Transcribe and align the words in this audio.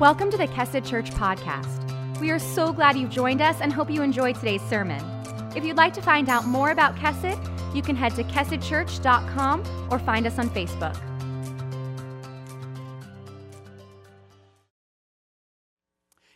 Welcome 0.00 0.30
to 0.30 0.36
the 0.36 0.46
Kesed 0.46 0.88
Church 0.88 1.10
podcast. 1.10 2.20
We 2.20 2.30
are 2.30 2.38
so 2.38 2.72
glad 2.72 2.96
you've 2.96 3.10
joined 3.10 3.42
us 3.42 3.60
and 3.60 3.72
hope 3.72 3.90
you 3.90 4.02
enjoyed 4.02 4.36
today's 4.36 4.62
sermon. 4.62 5.04
If 5.56 5.64
you'd 5.64 5.76
like 5.76 5.92
to 5.94 6.00
find 6.00 6.28
out 6.28 6.46
more 6.46 6.70
about 6.70 6.94
Kesed, 6.94 7.36
you 7.74 7.82
can 7.82 7.96
head 7.96 8.14
to 8.14 8.22
kesedchurch.com 8.22 9.88
or 9.90 9.98
find 9.98 10.24
us 10.28 10.38
on 10.38 10.50
Facebook. 10.50 10.96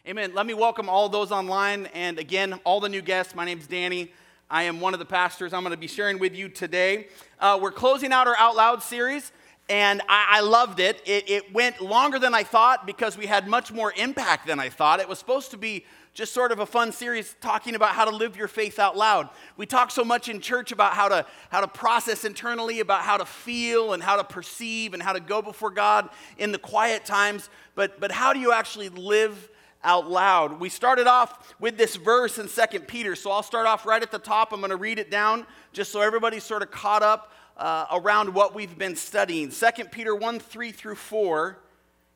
Amen. 0.09 0.35
Let 0.35 0.45
me 0.45 0.55
welcome 0.55 0.89
all 0.89 1.09
those 1.09 1.31
online 1.31 1.87
and 1.95 2.19
again, 2.19 2.55
all 2.65 2.81
the 2.81 2.89
new 2.89 3.01
guests. 3.01 3.33
My 3.37 3.45
name's 3.45 3.69
Danny. 3.69 4.11
I 4.51 4.65
am 4.65 4.81
one 4.81 4.93
of 4.93 4.99
the 4.99 5.07
pastors. 5.07 5.53
I'm 5.53 5.63
going 5.63 5.71
to 5.71 5.77
be 5.77 5.87
sharing 5.87 6.19
with 6.19 6.35
you 6.35 6.49
today. 6.49 7.07
Uh, 7.39 7.61
we're 7.63 7.71
closing 7.71 8.13
out 8.13 8.27
our 8.27 8.37
Out 8.37 8.57
Loud 8.57 8.83
series, 8.83 9.31
and 9.69 10.03
I, 10.09 10.27
I 10.31 10.41
loved 10.41 10.81
it. 10.81 11.01
it. 11.07 11.31
It 11.31 11.53
went 11.55 11.81
longer 11.81 12.19
than 12.19 12.35
I 12.35 12.43
thought 12.43 12.87
because 12.87 13.17
we 13.17 13.27
had 13.27 13.49
much 13.49 13.73
more 13.73 13.93
impact 13.97 14.47
than 14.47 14.61
I 14.61 14.69
thought. 14.69 15.01
It 15.01 15.09
was 15.09 15.19
supposed 15.19 15.51
to 15.53 15.57
be 15.57 15.85
just 16.15 16.35
sort 16.35 16.53
of 16.53 16.59
a 16.59 16.67
fun 16.67 16.93
series 16.93 17.35
talking 17.41 17.75
about 17.75 17.91
how 17.91 18.05
to 18.05 18.15
live 18.15 18.37
your 18.37 18.49
faith 18.49 18.79
out 18.79 18.97
loud. 18.97 19.31
We 19.57 19.65
talk 19.65 19.91
so 19.91 20.05
much 20.05 20.29
in 20.29 20.41
church 20.41 20.71
about 20.71 20.93
how 20.93 21.09
to, 21.09 21.25
how 21.49 21.63
to 21.63 21.69
process 21.69 22.25
internally, 22.25 22.81
about 22.81 23.03
how 23.03 23.17
to 23.17 23.25
feel 23.25 23.95
and 23.95 24.03
how 24.03 24.17
to 24.17 24.25
perceive 24.25 24.93
and 24.93 25.03
how 25.03 25.15
to 25.15 25.21
go 25.21 25.41
before 25.41 25.71
God 25.71 26.11
in 26.37 26.53
the 26.53 26.59
quiet 26.59 27.07
times, 27.07 27.49
but, 27.75 27.99
but 27.99 28.13
how 28.13 28.35
do 28.35 28.41
you 28.41 28.53
actually 28.53 28.91
live 28.91 29.49
out 29.85 30.09
loud. 30.09 30.61
We 30.61 30.69
started 30.69 31.07
off 31.07 31.55
with 31.59 31.77
this 31.77 31.97
verse 31.97 32.39
in 32.39 32.49
Second 32.49 32.87
Peter, 32.87 33.17
so 33.17 33.31
I'll 33.31 33.43
start 33.43 33.67
off 33.67 33.85
right 33.85 34.01
at 34.01 34.13
the 34.13 34.19
top. 34.19 34.53
I'm 34.53 34.61
going 34.61 34.71
to 34.71 34.77
read 34.77 34.99
it 35.01 35.11
down 35.11 35.45
just 35.73 35.91
so 35.91 36.01
everybody's 36.01 36.45
sort 36.45 36.63
of 36.63 36.71
caught 36.71 37.03
up 37.03 37.33
uh, 37.57 37.87
around 37.93 38.35
what 38.35 38.55
we've 38.55 38.77
been 38.77 38.97
studying. 38.97 39.51
2 39.51 39.85
Peter 39.87 40.15
1 40.15 40.41
3 40.41 40.73
through 40.73 40.95
4, 40.95 41.59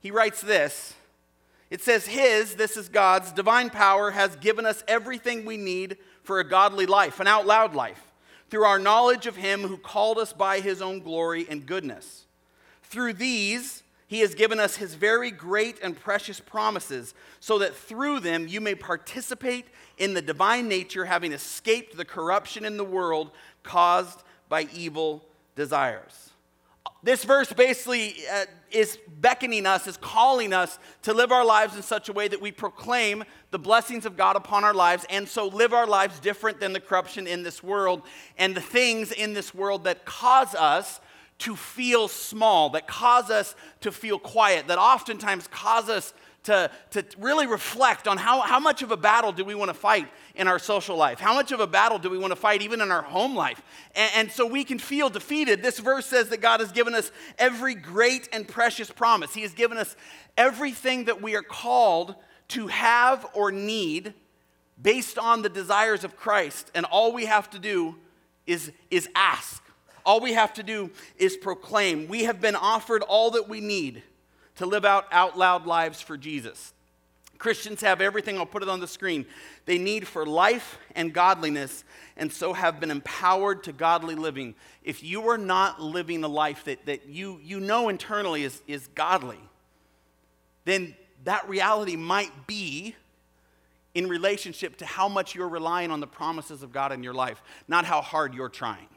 he 0.00 0.10
writes 0.10 0.40
this. 0.40 0.94
It 1.70 1.82
says, 1.82 2.06
His, 2.06 2.54
this 2.54 2.76
is 2.76 2.88
God's, 2.88 3.32
divine 3.32 3.70
power 3.70 4.12
has 4.12 4.36
given 4.36 4.66
us 4.66 4.84
everything 4.86 5.44
we 5.44 5.56
need 5.56 5.96
for 6.22 6.38
a 6.38 6.48
godly 6.48 6.86
life, 6.86 7.20
an 7.20 7.26
out 7.26 7.46
loud 7.46 7.74
life, 7.74 8.12
through 8.50 8.64
our 8.64 8.78
knowledge 8.78 9.26
of 9.26 9.36
Him 9.36 9.62
who 9.62 9.76
called 9.76 10.18
us 10.18 10.32
by 10.32 10.60
His 10.60 10.80
own 10.80 11.00
glory 11.00 11.46
and 11.48 11.66
goodness. 11.66 12.26
Through 12.84 13.14
these, 13.14 13.82
he 14.08 14.20
has 14.20 14.34
given 14.34 14.60
us 14.60 14.76
his 14.76 14.94
very 14.94 15.30
great 15.30 15.80
and 15.82 15.98
precious 15.98 16.38
promises, 16.38 17.14
so 17.40 17.58
that 17.58 17.74
through 17.74 18.20
them 18.20 18.46
you 18.46 18.60
may 18.60 18.74
participate 18.74 19.66
in 19.98 20.14
the 20.14 20.22
divine 20.22 20.68
nature, 20.68 21.06
having 21.06 21.32
escaped 21.32 21.96
the 21.96 22.04
corruption 22.04 22.64
in 22.64 22.76
the 22.76 22.84
world 22.84 23.32
caused 23.64 24.22
by 24.48 24.68
evil 24.74 25.24
desires. 25.54 26.30
This 27.02 27.24
verse 27.24 27.52
basically 27.52 28.16
uh, 28.32 28.46
is 28.70 28.98
beckoning 29.20 29.66
us, 29.66 29.86
is 29.86 29.96
calling 29.96 30.52
us 30.52 30.78
to 31.02 31.12
live 31.12 31.30
our 31.30 31.44
lives 31.44 31.76
in 31.76 31.82
such 31.82 32.08
a 32.08 32.12
way 32.12 32.26
that 32.26 32.40
we 32.40 32.50
proclaim 32.50 33.22
the 33.50 33.58
blessings 33.58 34.06
of 34.06 34.16
God 34.16 34.34
upon 34.34 34.64
our 34.64 34.74
lives, 34.74 35.06
and 35.08 35.28
so 35.28 35.46
live 35.46 35.72
our 35.72 35.86
lives 35.86 36.18
different 36.18 36.58
than 36.58 36.72
the 36.72 36.80
corruption 36.80 37.26
in 37.26 37.42
this 37.42 37.62
world 37.62 38.02
and 38.38 38.54
the 38.54 38.60
things 38.60 39.12
in 39.12 39.34
this 39.34 39.54
world 39.54 39.84
that 39.84 40.04
cause 40.04 40.54
us 40.54 41.00
to 41.38 41.54
feel 41.54 42.08
small, 42.08 42.70
that 42.70 42.88
cause 42.88 43.30
us 43.30 43.54
to 43.82 43.92
feel 43.92 44.18
quiet, 44.18 44.66
that 44.68 44.78
oftentimes 44.78 45.46
cause 45.48 45.88
us 45.88 46.12
to, 46.46 46.70
to 46.90 47.04
really 47.18 47.46
reflect 47.46 48.06
on 48.08 48.16
how, 48.16 48.40
how 48.40 48.60
much 48.60 48.82
of 48.82 48.92
a 48.92 48.96
battle 48.96 49.32
do 49.32 49.44
we 49.44 49.54
want 49.54 49.68
to 49.68 49.74
fight 49.74 50.08
in 50.34 50.48
our 50.48 50.58
social 50.58 50.96
life? 50.96 51.18
How 51.18 51.34
much 51.34 51.52
of 51.52 51.60
a 51.60 51.66
battle 51.66 51.98
do 51.98 52.08
we 52.08 52.18
want 52.18 52.30
to 52.30 52.36
fight 52.36 52.62
even 52.62 52.80
in 52.80 52.90
our 52.90 53.02
home 53.02 53.34
life? 53.34 53.60
And, 53.94 54.10
and 54.14 54.32
so 54.32 54.46
we 54.46 54.64
can 54.64 54.78
feel 54.78 55.10
defeated. 55.10 55.62
This 55.62 55.78
verse 55.78 56.06
says 56.06 56.28
that 56.28 56.40
God 56.40 56.60
has 56.60 56.72
given 56.72 56.94
us 56.94 57.10
every 57.38 57.74
great 57.74 58.28
and 58.32 58.46
precious 58.46 58.90
promise. 58.90 59.34
He 59.34 59.42
has 59.42 59.52
given 59.52 59.76
us 59.76 59.96
everything 60.36 61.04
that 61.04 61.20
we 61.20 61.34
are 61.34 61.42
called 61.42 62.14
to 62.48 62.68
have 62.68 63.26
or 63.34 63.50
need 63.50 64.14
based 64.80 65.18
on 65.18 65.42
the 65.42 65.48
desires 65.48 66.04
of 66.04 66.16
Christ. 66.16 66.70
And 66.74 66.86
all 66.86 67.12
we 67.12 67.24
have 67.26 67.50
to 67.50 67.58
do 67.58 67.96
is, 68.46 68.70
is 68.90 69.08
ask. 69.16 69.62
All 70.04 70.20
we 70.20 70.34
have 70.34 70.54
to 70.54 70.62
do 70.62 70.92
is 71.16 71.36
proclaim. 71.36 72.06
We 72.06 72.24
have 72.24 72.40
been 72.40 72.54
offered 72.54 73.02
all 73.02 73.32
that 73.32 73.48
we 73.48 73.60
need 73.60 74.04
to 74.56 74.66
live 74.66 74.84
out 74.84 75.06
out 75.12 75.36
loud 75.38 75.66
lives 75.66 76.00
for 76.00 76.16
Jesus. 76.16 76.72
Christians 77.38 77.80
have 77.82 78.00
everything, 78.00 78.38
I'll 78.38 78.46
put 78.46 78.62
it 78.62 78.68
on 78.68 78.80
the 78.80 78.88
screen, 78.88 79.26
they 79.66 79.78
need 79.78 80.06
for 80.06 80.24
life 80.24 80.78
and 80.94 81.12
godliness, 81.12 81.84
and 82.16 82.32
so 82.32 82.52
have 82.52 82.80
been 82.80 82.90
empowered 82.90 83.64
to 83.64 83.72
godly 83.72 84.14
living. 84.14 84.54
If 84.82 85.02
you 85.02 85.28
are 85.28 85.38
not 85.38 85.80
living 85.80 86.24
a 86.24 86.28
life 86.28 86.64
that, 86.64 86.86
that 86.86 87.08
you, 87.08 87.40
you 87.42 87.60
know 87.60 87.88
internally 87.88 88.44
is, 88.44 88.62
is 88.66 88.86
godly, 88.94 89.40
then 90.64 90.94
that 91.24 91.48
reality 91.48 91.96
might 91.96 92.46
be 92.46 92.94
in 93.94 94.08
relationship 94.08 94.76
to 94.76 94.86
how 94.86 95.08
much 95.08 95.34
you're 95.34 95.48
relying 95.48 95.90
on 95.90 96.00
the 96.00 96.06
promises 96.06 96.62
of 96.62 96.72
God 96.72 96.92
in 96.92 97.02
your 97.02 97.14
life, 97.14 97.42
not 97.66 97.84
how 97.84 98.00
hard 98.00 98.34
you're 98.34 98.48
trying. 98.48 98.88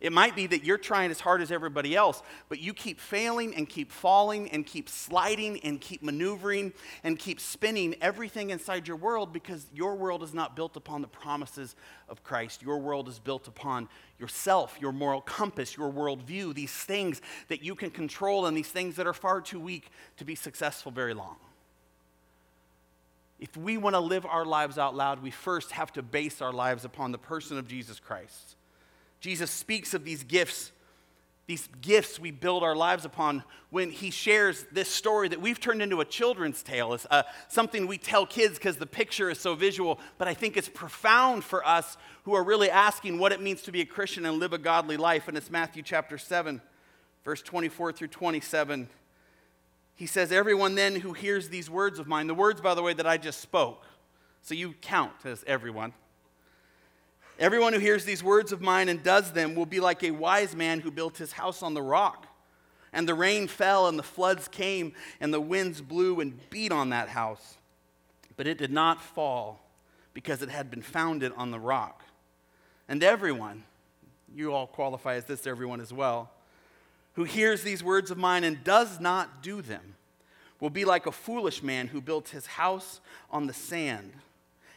It 0.00 0.12
might 0.12 0.36
be 0.36 0.46
that 0.46 0.64
you're 0.64 0.78
trying 0.78 1.10
as 1.10 1.18
hard 1.18 1.42
as 1.42 1.50
everybody 1.50 1.96
else, 1.96 2.22
but 2.48 2.60
you 2.60 2.72
keep 2.72 3.00
failing 3.00 3.54
and 3.56 3.68
keep 3.68 3.90
falling 3.90 4.48
and 4.50 4.64
keep 4.64 4.88
sliding 4.88 5.58
and 5.64 5.80
keep 5.80 6.02
maneuvering 6.02 6.72
and 7.02 7.18
keep 7.18 7.40
spinning 7.40 7.96
everything 8.00 8.50
inside 8.50 8.86
your 8.86 8.96
world 8.96 9.32
because 9.32 9.66
your 9.74 9.96
world 9.96 10.22
is 10.22 10.32
not 10.32 10.54
built 10.54 10.76
upon 10.76 11.02
the 11.02 11.08
promises 11.08 11.74
of 12.08 12.22
Christ. 12.22 12.62
Your 12.62 12.78
world 12.78 13.08
is 13.08 13.18
built 13.18 13.48
upon 13.48 13.88
yourself, 14.20 14.78
your 14.80 14.92
moral 14.92 15.20
compass, 15.20 15.76
your 15.76 15.90
worldview, 15.90 16.54
these 16.54 16.72
things 16.72 17.20
that 17.48 17.64
you 17.64 17.74
can 17.74 17.90
control 17.90 18.46
and 18.46 18.56
these 18.56 18.68
things 18.68 18.96
that 18.96 19.06
are 19.06 19.14
far 19.14 19.40
too 19.40 19.58
weak 19.58 19.90
to 20.16 20.24
be 20.24 20.36
successful 20.36 20.92
very 20.92 21.14
long. 21.14 21.36
If 23.40 23.56
we 23.56 23.76
want 23.78 23.94
to 23.94 24.00
live 24.00 24.26
our 24.26 24.44
lives 24.44 24.78
out 24.78 24.94
loud, 24.96 25.22
we 25.22 25.30
first 25.30 25.72
have 25.72 25.92
to 25.94 26.02
base 26.02 26.40
our 26.40 26.52
lives 26.52 26.84
upon 26.84 27.12
the 27.12 27.18
person 27.18 27.58
of 27.58 27.68
Jesus 27.68 28.00
Christ. 28.00 28.56
Jesus 29.20 29.50
speaks 29.50 29.94
of 29.94 30.04
these 30.04 30.22
gifts, 30.22 30.72
these 31.46 31.68
gifts 31.80 32.18
we 32.18 32.30
build 32.30 32.62
our 32.62 32.76
lives 32.76 33.04
upon 33.04 33.42
when 33.70 33.90
he 33.90 34.10
shares 34.10 34.66
this 34.70 34.88
story 34.88 35.28
that 35.28 35.40
we've 35.40 35.58
turned 35.58 35.82
into 35.82 36.00
a 36.00 36.04
children's 36.04 36.62
tale. 36.62 36.92
It's 36.94 37.06
uh, 37.10 37.24
something 37.48 37.86
we 37.86 37.98
tell 37.98 38.26
kids 38.26 38.58
because 38.58 38.76
the 38.76 38.86
picture 38.86 39.30
is 39.30 39.38
so 39.38 39.54
visual, 39.54 39.98
but 40.18 40.28
I 40.28 40.34
think 40.34 40.56
it's 40.56 40.68
profound 40.68 41.44
for 41.44 41.66
us 41.66 41.96
who 42.24 42.34
are 42.34 42.44
really 42.44 42.70
asking 42.70 43.18
what 43.18 43.32
it 43.32 43.40
means 43.40 43.62
to 43.62 43.72
be 43.72 43.80
a 43.80 43.86
Christian 43.86 44.24
and 44.24 44.38
live 44.38 44.52
a 44.52 44.58
godly 44.58 44.96
life. 44.96 45.26
And 45.26 45.36
it's 45.36 45.50
Matthew 45.50 45.82
chapter 45.82 46.18
7, 46.18 46.60
verse 47.24 47.42
24 47.42 47.92
through 47.92 48.08
27. 48.08 48.88
He 49.96 50.06
says, 50.06 50.30
Everyone 50.30 50.76
then 50.76 50.96
who 50.96 51.12
hears 51.12 51.48
these 51.48 51.68
words 51.68 51.98
of 51.98 52.06
mine, 52.06 52.28
the 52.28 52.34
words, 52.34 52.60
by 52.60 52.74
the 52.74 52.82
way, 52.82 52.94
that 52.94 53.06
I 53.06 53.16
just 53.16 53.40
spoke, 53.40 53.84
so 54.42 54.54
you 54.54 54.74
count 54.80 55.12
as 55.24 55.42
everyone. 55.46 55.92
Everyone 57.38 57.72
who 57.72 57.78
hears 57.78 58.04
these 58.04 58.22
words 58.22 58.50
of 58.50 58.60
mine 58.60 58.88
and 58.88 59.02
does 59.02 59.32
them 59.32 59.54
will 59.54 59.66
be 59.66 59.78
like 59.78 60.02
a 60.02 60.10
wise 60.10 60.56
man 60.56 60.80
who 60.80 60.90
built 60.90 61.18
his 61.18 61.32
house 61.32 61.62
on 61.62 61.74
the 61.74 61.82
rock. 61.82 62.26
And 62.92 63.08
the 63.08 63.14
rain 63.14 63.46
fell, 63.46 63.86
and 63.86 63.98
the 63.98 64.02
floods 64.02 64.48
came, 64.48 64.92
and 65.20 65.32
the 65.32 65.40
winds 65.40 65.80
blew 65.80 66.20
and 66.20 66.38
beat 66.50 66.72
on 66.72 66.90
that 66.90 67.08
house. 67.08 67.58
But 68.36 68.46
it 68.46 68.58
did 68.58 68.72
not 68.72 69.02
fall 69.02 69.60
because 70.14 70.42
it 70.42 70.48
had 70.48 70.70
been 70.70 70.82
founded 70.82 71.32
on 71.36 71.50
the 71.50 71.58
rock. 71.60 72.02
And 72.88 73.04
everyone, 73.04 73.64
you 74.34 74.52
all 74.52 74.66
qualify 74.66 75.14
as 75.14 75.26
this, 75.26 75.46
everyone 75.46 75.80
as 75.80 75.92
well, 75.92 76.30
who 77.14 77.24
hears 77.24 77.62
these 77.62 77.84
words 77.84 78.10
of 78.10 78.18
mine 78.18 78.42
and 78.42 78.64
does 78.64 78.98
not 78.98 79.42
do 79.42 79.62
them 79.62 79.94
will 80.60 80.70
be 80.70 80.84
like 80.84 81.06
a 81.06 81.12
foolish 81.12 81.62
man 81.62 81.88
who 81.88 82.00
built 82.00 82.30
his 82.30 82.46
house 82.46 83.00
on 83.30 83.46
the 83.46 83.52
sand. 83.52 84.12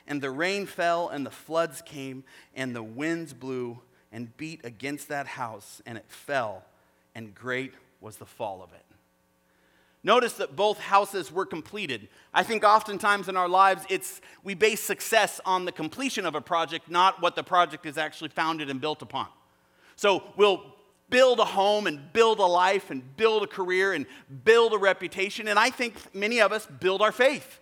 And 0.08 0.22
the 0.22 0.32
rain 0.32 0.66
fell, 0.66 1.10
and 1.10 1.26
the 1.26 1.32
floods 1.32 1.82
came, 1.82 2.24
and 2.56 2.76
the 2.76 2.84
winds 2.84 3.34
blew 3.34 3.80
and 4.12 4.36
beat 4.38 4.62
against 4.66 5.08
that 5.10 5.26
house, 5.26 5.82
and 5.86 5.98
it 5.98 6.06
fell, 6.08 6.64
and 7.16 7.34
great 7.34 7.74
was 8.02 8.18
the 8.18 8.26
fall 8.26 8.62
of 8.62 8.74
it. 8.74 8.86
Notice 10.04 10.34
that 10.34 10.56
both 10.56 10.80
houses 10.80 11.32
were 11.32 11.46
completed. 11.46 12.08
I 12.34 12.42
think 12.42 12.64
oftentimes 12.64 13.30
in 13.30 13.38
our 13.38 13.48
lives, 13.48 13.86
it's, 13.88 14.20
we 14.44 14.56
base 14.56 14.82
success 14.82 15.40
on 15.46 15.66
the 15.66 15.72
completion 15.72 16.26
of 16.26 16.34
a 16.34 16.42
project, 16.42 16.90
not 16.90 17.22
what 17.22 17.36
the 17.36 17.44
project 17.44 17.86
is 17.86 17.98
actually 17.98 18.30
founded 18.30 18.70
and 18.70 18.82
built 18.82 19.04
upon. 19.04 19.28
So 19.96 20.24
we'll 20.36 20.64
build 21.12 21.40
a 21.40 21.46
home 21.46 21.86
and 21.86 22.12
build 22.14 22.40
a 22.40 22.46
life 22.46 22.90
and 22.90 23.16
build 23.16 23.44
a 23.44 23.48
career 23.48 23.94
and 23.94 24.08
build 24.44 24.74
a 24.74 24.78
reputation. 24.78 25.48
And 25.48 25.60
I 25.60 25.70
think 25.70 25.94
many 26.16 26.42
of 26.42 26.52
us 26.52 26.66
build 26.66 27.04
our 27.04 27.12
faith. 27.12 27.60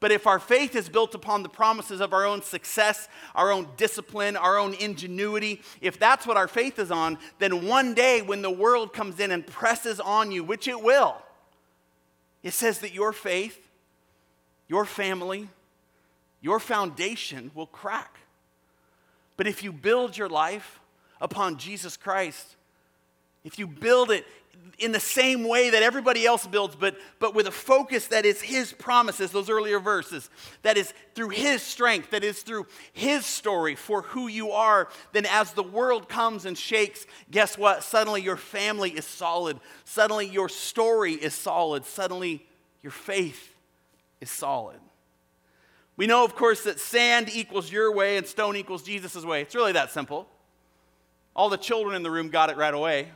But 0.00 0.12
if 0.12 0.26
our 0.26 0.38
faith 0.38 0.76
is 0.76 0.88
built 0.88 1.14
upon 1.14 1.42
the 1.42 1.48
promises 1.48 2.00
of 2.00 2.12
our 2.12 2.24
own 2.24 2.42
success, 2.42 3.08
our 3.34 3.50
own 3.50 3.68
discipline, 3.76 4.36
our 4.36 4.56
own 4.56 4.74
ingenuity, 4.74 5.60
if 5.80 5.98
that's 5.98 6.26
what 6.26 6.36
our 6.36 6.46
faith 6.46 6.78
is 6.78 6.90
on, 6.90 7.18
then 7.38 7.66
one 7.66 7.94
day 7.94 8.22
when 8.22 8.42
the 8.42 8.50
world 8.50 8.92
comes 8.92 9.18
in 9.18 9.32
and 9.32 9.46
presses 9.46 9.98
on 9.98 10.30
you, 10.30 10.44
which 10.44 10.68
it 10.68 10.80
will, 10.80 11.16
it 12.42 12.52
says 12.52 12.78
that 12.80 12.94
your 12.94 13.12
faith, 13.12 13.68
your 14.68 14.84
family, 14.84 15.48
your 16.40 16.60
foundation 16.60 17.50
will 17.54 17.66
crack. 17.66 18.20
But 19.36 19.48
if 19.48 19.64
you 19.64 19.72
build 19.72 20.16
your 20.16 20.28
life 20.28 20.78
upon 21.20 21.56
Jesus 21.56 21.96
Christ, 21.96 22.56
if 23.42 23.58
you 23.58 23.66
build 23.66 24.10
it 24.10 24.24
in 24.78 24.92
the 24.92 25.00
same 25.00 25.46
way 25.46 25.70
that 25.70 25.82
everybody 25.82 26.24
else 26.24 26.46
builds, 26.46 26.76
but, 26.76 26.96
but 27.18 27.34
with 27.34 27.48
a 27.48 27.52
focus 27.52 28.08
that 28.08 28.24
is 28.24 28.40
His 28.40 28.72
promises, 28.72 29.32
those 29.32 29.50
earlier 29.50 29.80
verses, 29.80 30.30
that 30.62 30.76
is 30.76 30.94
through 31.14 31.30
His 31.30 31.62
strength, 31.62 32.10
that 32.10 32.22
is 32.22 32.42
through 32.42 32.66
His 32.92 33.26
story 33.26 33.74
for 33.74 34.02
who 34.02 34.28
you 34.28 34.52
are, 34.52 34.88
then 35.12 35.26
as 35.26 35.52
the 35.52 35.64
world 35.64 36.08
comes 36.08 36.44
and 36.44 36.56
shakes, 36.56 37.06
guess 37.30 37.58
what? 37.58 37.82
Suddenly 37.82 38.22
your 38.22 38.36
family 38.36 38.90
is 38.90 39.04
solid. 39.04 39.58
Suddenly 39.84 40.28
your 40.28 40.48
story 40.48 41.14
is 41.14 41.34
solid. 41.34 41.84
Suddenly 41.84 42.46
your 42.82 42.92
faith 42.92 43.54
is 44.20 44.30
solid. 44.30 44.78
We 45.96 46.06
know, 46.06 46.24
of 46.24 46.36
course, 46.36 46.62
that 46.62 46.78
sand 46.78 47.28
equals 47.34 47.72
your 47.72 47.92
way 47.92 48.16
and 48.16 48.26
stone 48.26 48.54
equals 48.54 48.84
Jesus' 48.84 49.24
way. 49.24 49.42
It's 49.42 49.56
really 49.56 49.72
that 49.72 49.90
simple. 49.90 50.28
All 51.34 51.48
the 51.48 51.56
children 51.56 51.96
in 51.96 52.04
the 52.04 52.10
room 52.10 52.28
got 52.28 52.50
it 52.50 52.56
right 52.56 52.72
away. 52.72 53.08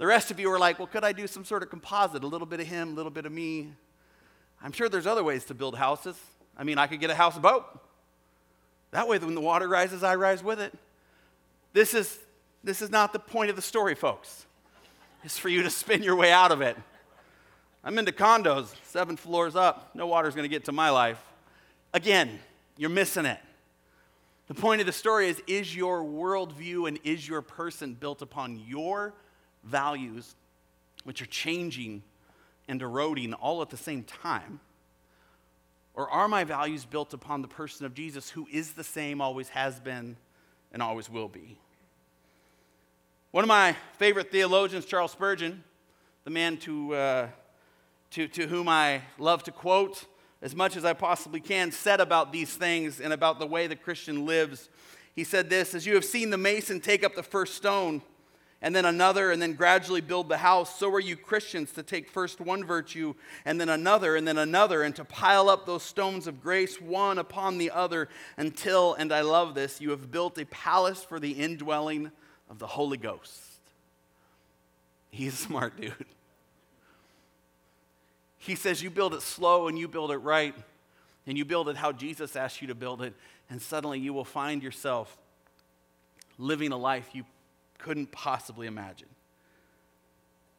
The 0.00 0.06
rest 0.06 0.30
of 0.30 0.40
you 0.40 0.50
are 0.50 0.58
like, 0.58 0.78
well, 0.78 0.88
could 0.88 1.04
I 1.04 1.12
do 1.12 1.26
some 1.26 1.44
sort 1.44 1.62
of 1.62 1.68
composite? 1.68 2.24
A 2.24 2.26
little 2.26 2.46
bit 2.46 2.58
of 2.58 2.66
him, 2.66 2.92
a 2.92 2.94
little 2.94 3.10
bit 3.10 3.26
of 3.26 3.32
me. 3.32 3.74
I'm 4.62 4.72
sure 4.72 4.88
there's 4.88 5.06
other 5.06 5.22
ways 5.22 5.44
to 5.44 5.54
build 5.54 5.76
houses. 5.76 6.16
I 6.56 6.64
mean, 6.64 6.78
I 6.78 6.86
could 6.86 7.00
get 7.00 7.10
a 7.10 7.14
house 7.14 7.34
houseboat. 7.34 7.66
That 8.92 9.08
way, 9.08 9.18
when 9.18 9.34
the 9.34 9.42
water 9.42 9.68
rises, 9.68 10.02
I 10.02 10.14
rise 10.14 10.42
with 10.42 10.58
it. 10.58 10.72
This 11.74 11.92
is, 11.92 12.18
this 12.64 12.80
is 12.80 12.88
not 12.88 13.12
the 13.12 13.18
point 13.18 13.50
of 13.50 13.56
the 13.56 13.62
story, 13.62 13.94
folks. 13.94 14.46
It's 15.22 15.36
for 15.36 15.50
you 15.50 15.64
to 15.64 15.70
spin 15.70 16.02
your 16.02 16.16
way 16.16 16.32
out 16.32 16.50
of 16.50 16.62
it. 16.62 16.78
I'm 17.84 17.98
into 17.98 18.12
condos, 18.12 18.74
seven 18.84 19.18
floors 19.18 19.54
up. 19.54 19.90
No 19.94 20.06
water's 20.06 20.34
going 20.34 20.48
to 20.48 20.48
get 20.48 20.64
to 20.64 20.72
my 20.72 20.88
life. 20.88 21.22
Again, 21.92 22.38
you're 22.78 22.88
missing 22.88 23.26
it. 23.26 23.38
The 24.48 24.54
point 24.54 24.80
of 24.80 24.86
the 24.86 24.94
story 24.94 25.28
is 25.28 25.42
is 25.46 25.76
your 25.76 26.02
worldview 26.02 26.88
and 26.88 26.98
is 27.04 27.28
your 27.28 27.42
person 27.42 27.92
built 27.92 28.22
upon 28.22 28.58
your 28.66 29.12
values, 29.64 30.34
which 31.04 31.22
are 31.22 31.26
changing 31.26 32.02
and 32.68 32.80
eroding 32.82 33.34
all 33.34 33.62
at 33.62 33.70
the 33.70 33.76
same 33.76 34.02
time? 34.04 34.60
Or 35.94 36.08
are 36.08 36.28
my 36.28 36.44
values 36.44 36.84
built 36.84 37.12
upon 37.12 37.42
the 37.42 37.48
person 37.48 37.84
of 37.84 37.94
Jesus 37.94 38.30
who 38.30 38.46
is 38.50 38.72
the 38.72 38.84
same, 38.84 39.20
always 39.20 39.48
has 39.50 39.80
been, 39.80 40.16
and 40.72 40.82
always 40.82 41.10
will 41.10 41.28
be? 41.28 41.58
One 43.32 43.44
of 43.44 43.48
my 43.48 43.76
favorite 43.98 44.30
theologians, 44.30 44.84
Charles 44.84 45.12
Spurgeon, 45.12 45.62
the 46.24 46.30
man 46.30 46.56
to, 46.58 46.94
uh, 46.94 47.28
to, 48.12 48.28
to 48.28 48.46
whom 48.46 48.68
I 48.68 49.02
love 49.18 49.42
to 49.44 49.52
quote 49.52 50.04
as 50.42 50.54
much 50.54 50.76
as 50.76 50.84
I 50.84 50.94
possibly 50.94 51.40
can, 51.40 51.70
said 51.70 52.00
about 52.00 52.32
these 52.32 52.54
things 52.54 53.00
and 53.00 53.12
about 53.12 53.38
the 53.38 53.46
way 53.46 53.66
the 53.66 53.76
Christian 53.76 54.24
lives. 54.26 54.68
He 55.14 55.24
said 55.24 55.50
this 55.50 55.74
As 55.74 55.86
you 55.86 55.94
have 55.94 56.04
seen 56.04 56.30
the 56.30 56.38
mason 56.38 56.80
take 56.80 57.04
up 57.04 57.14
the 57.14 57.22
first 57.22 57.54
stone, 57.54 58.02
and 58.62 58.76
then 58.76 58.84
another, 58.84 59.30
and 59.30 59.40
then 59.40 59.54
gradually 59.54 60.02
build 60.02 60.28
the 60.28 60.36
house, 60.36 60.78
so 60.78 60.92
are 60.92 61.00
you 61.00 61.16
Christians 61.16 61.72
to 61.72 61.82
take 61.82 62.10
first 62.10 62.40
one 62.40 62.62
virtue, 62.62 63.14
and 63.46 63.58
then 63.58 63.70
another, 63.70 64.16
and 64.16 64.28
then 64.28 64.36
another, 64.36 64.82
and 64.82 64.94
to 64.96 65.04
pile 65.04 65.48
up 65.48 65.64
those 65.64 65.82
stones 65.82 66.26
of 66.26 66.42
grace 66.42 66.78
one 66.80 67.18
upon 67.18 67.56
the 67.56 67.70
other 67.70 68.08
until, 68.36 68.94
and 68.94 69.12
I 69.12 69.22
love 69.22 69.54
this, 69.54 69.80
you 69.80 69.90
have 69.90 70.10
built 70.10 70.36
a 70.38 70.44
palace 70.46 71.02
for 71.02 71.18
the 71.18 71.32
indwelling 71.32 72.10
of 72.50 72.58
the 72.58 72.66
Holy 72.66 72.98
Ghost. 72.98 73.40
He's 75.10 75.32
a 75.32 75.36
smart 75.46 75.80
dude. 75.80 75.94
He 78.36 78.56
says, 78.56 78.82
You 78.82 78.90
build 78.90 79.14
it 79.14 79.22
slow 79.22 79.68
and 79.68 79.78
you 79.78 79.88
build 79.88 80.10
it 80.10 80.18
right, 80.18 80.54
and 81.26 81.38
you 81.38 81.46
build 81.46 81.70
it 81.70 81.76
how 81.76 81.92
Jesus 81.92 82.36
asked 82.36 82.60
you 82.60 82.68
to 82.68 82.74
build 82.74 83.00
it, 83.00 83.14
and 83.48 83.60
suddenly 83.62 84.00
you 84.00 84.12
will 84.12 84.24
find 84.24 84.62
yourself 84.62 85.16
living 86.36 86.72
a 86.72 86.76
life 86.76 87.08
you 87.14 87.24
couldn't 87.80 88.12
possibly 88.12 88.66
imagine. 88.66 89.08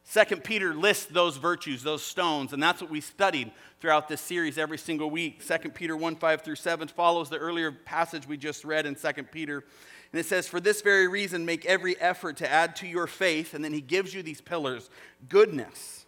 Second 0.04 0.44
Peter 0.44 0.74
lists 0.74 1.06
those 1.06 1.36
virtues, 1.36 1.82
those 1.82 2.02
stones, 2.02 2.52
and 2.52 2.62
that's 2.62 2.82
what 2.82 2.90
we 2.90 3.00
studied 3.00 3.50
throughout 3.80 4.08
this 4.08 4.20
series 4.20 4.58
every 4.58 4.76
single 4.76 5.10
week. 5.10 5.42
Second 5.42 5.74
Peter 5.74 5.96
1 5.96 6.16
5 6.16 6.42
through 6.42 6.56
7 6.56 6.88
follows 6.88 7.30
the 7.30 7.38
earlier 7.38 7.72
passage 7.72 8.26
we 8.26 8.36
just 8.36 8.64
read 8.64 8.84
in 8.84 8.96
Second 8.96 9.30
Peter. 9.30 9.64
And 10.12 10.20
it 10.20 10.26
says, 10.26 10.46
For 10.46 10.60
this 10.60 10.82
very 10.82 11.08
reason, 11.08 11.46
make 11.46 11.64
every 11.64 11.98
effort 12.00 12.36
to 12.38 12.50
add 12.50 12.76
to 12.76 12.86
your 12.86 13.06
faith. 13.06 13.54
And 13.54 13.64
then 13.64 13.72
he 13.72 13.80
gives 13.80 14.12
you 14.12 14.22
these 14.22 14.40
pillars 14.40 14.90
goodness, 15.28 16.04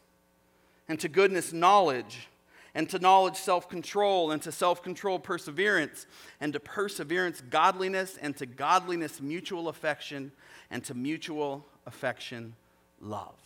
and 0.88 1.00
to 1.00 1.08
goodness, 1.08 1.52
knowledge, 1.52 2.28
and 2.74 2.90
to 2.90 2.98
knowledge, 2.98 3.36
self 3.36 3.68
control, 3.68 4.32
and 4.32 4.42
to 4.42 4.52
self 4.52 4.82
control, 4.82 5.18
perseverance, 5.18 6.06
and 6.40 6.52
to 6.52 6.60
perseverance, 6.60 7.40
godliness, 7.40 8.18
and 8.20 8.36
to 8.36 8.44
godliness, 8.44 9.20
mutual 9.20 9.68
affection 9.68 10.32
and 10.74 10.82
to 10.82 10.92
mutual 10.92 11.64
affection, 11.86 12.52
love. 13.00 13.36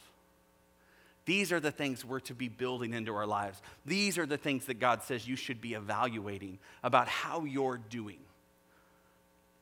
These 1.27 1.53
are 1.53 1.61
the 1.61 1.71
things 1.71 2.03
we're 2.03 2.21
to 2.21 2.35
be 2.35 2.49
building 2.49 2.95
into 2.95 3.15
our 3.15 3.27
lives. 3.27 3.61
These 3.85 4.17
are 4.17 4.25
the 4.25 4.39
things 4.39 4.65
that 4.65 4.81
God 4.81 5.03
says 5.03 5.29
you 5.29 5.37
should 5.37 5.61
be 5.61 5.75
evaluating 5.75 6.59
about 6.83 7.07
how 7.07 7.45
you're 7.45 7.77
doing. 7.91 8.17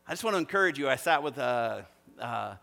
I 0.07 0.13
just 0.13 0.23
want 0.23 0.35
to 0.35 0.39
encourage 0.39 0.79
you. 0.79 0.89
I 0.89 0.95
sat 0.95 1.25
with 1.25 1.39
a, 1.39 1.85
uh, 2.21 2.55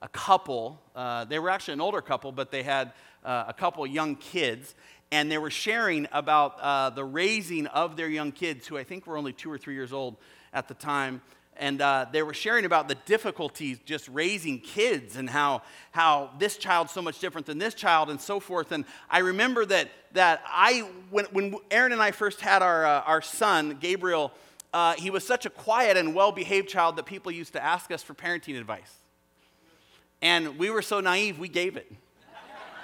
a 0.00 0.08
couple. 0.08 0.80
Uh, 0.96 1.26
they 1.26 1.38
were 1.38 1.50
actually 1.50 1.74
an 1.74 1.82
older 1.82 2.00
couple, 2.00 2.32
but 2.32 2.50
they 2.50 2.62
had 2.62 2.92
uh, 3.26 3.44
a 3.48 3.52
couple 3.52 3.86
young 3.86 4.16
kids, 4.16 4.74
and 5.12 5.30
they 5.30 5.36
were 5.36 5.50
sharing 5.50 6.08
about 6.10 6.58
uh, 6.62 6.88
the 6.88 7.04
raising 7.04 7.66
of 7.66 7.98
their 7.98 8.08
young 8.08 8.32
kids, 8.32 8.66
who 8.66 8.78
I 8.78 8.84
think 8.84 9.06
were 9.06 9.18
only 9.18 9.34
two 9.34 9.52
or 9.52 9.58
three 9.58 9.74
years 9.74 9.92
old 9.92 10.16
at 10.54 10.68
the 10.68 10.74
time 10.74 11.20
and 11.58 11.80
uh, 11.82 12.06
they 12.12 12.22
were 12.22 12.34
sharing 12.34 12.64
about 12.64 12.88
the 12.88 12.94
difficulties 13.06 13.78
just 13.84 14.08
raising 14.08 14.60
kids 14.60 15.16
and 15.16 15.28
how, 15.28 15.62
how 15.90 16.30
this 16.38 16.56
child's 16.56 16.92
so 16.92 17.02
much 17.02 17.18
different 17.18 17.46
than 17.46 17.58
this 17.58 17.74
child 17.74 18.10
and 18.10 18.20
so 18.20 18.40
forth. 18.40 18.72
And 18.72 18.84
I 19.10 19.18
remember 19.18 19.64
that, 19.66 19.88
that 20.12 20.42
I, 20.46 20.88
when, 21.10 21.26
when 21.26 21.56
Aaron 21.70 21.92
and 21.92 22.00
I 22.00 22.12
first 22.12 22.40
had 22.40 22.62
our, 22.62 22.86
uh, 22.86 23.02
our 23.02 23.20
son, 23.20 23.78
Gabriel, 23.80 24.32
uh, 24.72 24.94
he 24.94 25.10
was 25.10 25.26
such 25.26 25.46
a 25.46 25.50
quiet 25.50 25.96
and 25.96 26.14
well 26.14 26.32
behaved 26.32 26.68
child 26.68 26.96
that 26.96 27.06
people 27.06 27.32
used 27.32 27.54
to 27.54 27.62
ask 27.62 27.90
us 27.90 28.02
for 28.02 28.14
parenting 28.14 28.58
advice. 28.58 28.94
And 30.22 30.58
we 30.58 30.70
were 30.70 30.82
so 30.82 31.00
naive, 31.00 31.38
we 31.38 31.48
gave 31.48 31.76
it 31.76 31.90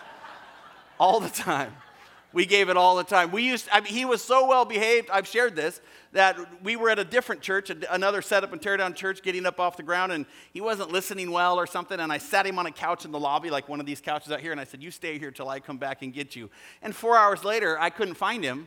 all 0.99 1.21
the 1.21 1.31
time. 1.31 1.73
We 2.35 2.47
gave 2.47 2.69
it 2.69 2.77
all 2.77 2.97
the 2.97 3.05
time. 3.05 3.31
We 3.31 3.45
used, 3.45 3.69
I 3.73 3.81
mean, 3.81 3.93
he 3.93 4.05
was 4.05 4.21
so 4.21 4.49
well 4.49 4.65
behaved, 4.65 5.09
I've 5.09 5.29
shared 5.29 5.55
this, 5.55 5.81
that 6.13 6.37
we 6.65 6.75
were 6.75 6.91
at 6.91 6.99
a 6.99 7.05
different 7.05 7.43
church, 7.43 7.71
another 7.89 8.23
setup 8.23 8.53
and 8.53 8.61
tear 8.61 8.77
down 8.77 8.95
church, 8.95 9.23
getting 9.23 9.47
up 9.47 9.61
off 9.61 9.77
the 9.77 9.85
ground, 9.85 10.11
and 10.11 10.27
he 10.53 10.61
wasn't 10.61 10.91
listening 10.91 11.31
well 11.31 11.57
or 11.59 11.67
something. 11.67 12.01
And 12.01 12.13
I 12.13 12.19
sat 12.19 12.45
him 12.45 12.59
on 12.59 12.67
a 12.67 12.73
couch 12.73 13.05
in 13.05 13.13
the 13.13 13.21
lobby, 13.21 13.51
like 13.51 13.69
one 13.69 13.79
of 13.79 13.87
these 13.87 14.01
couches 14.01 14.33
out 14.33 14.41
here, 14.41 14.51
and 14.51 14.61
I 14.61 14.65
said, 14.65 14.83
You 14.83 14.91
stay 14.91 15.17
here 15.17 15.31
till 15.31 15.49
I 15.49 15.61
come 15.61 15.79
back 15.79 16.03
and 16.03 16.13
get 16.13 16.35
you. 16.35 16.51
And 16.83 16.95
four 16.95 17.17
hours 17.17 17.45
later, 17.45 17.79
I 17.81 17.89
couldn't 17.89 18.15
find 18.15 18.43
him 18.43 18.67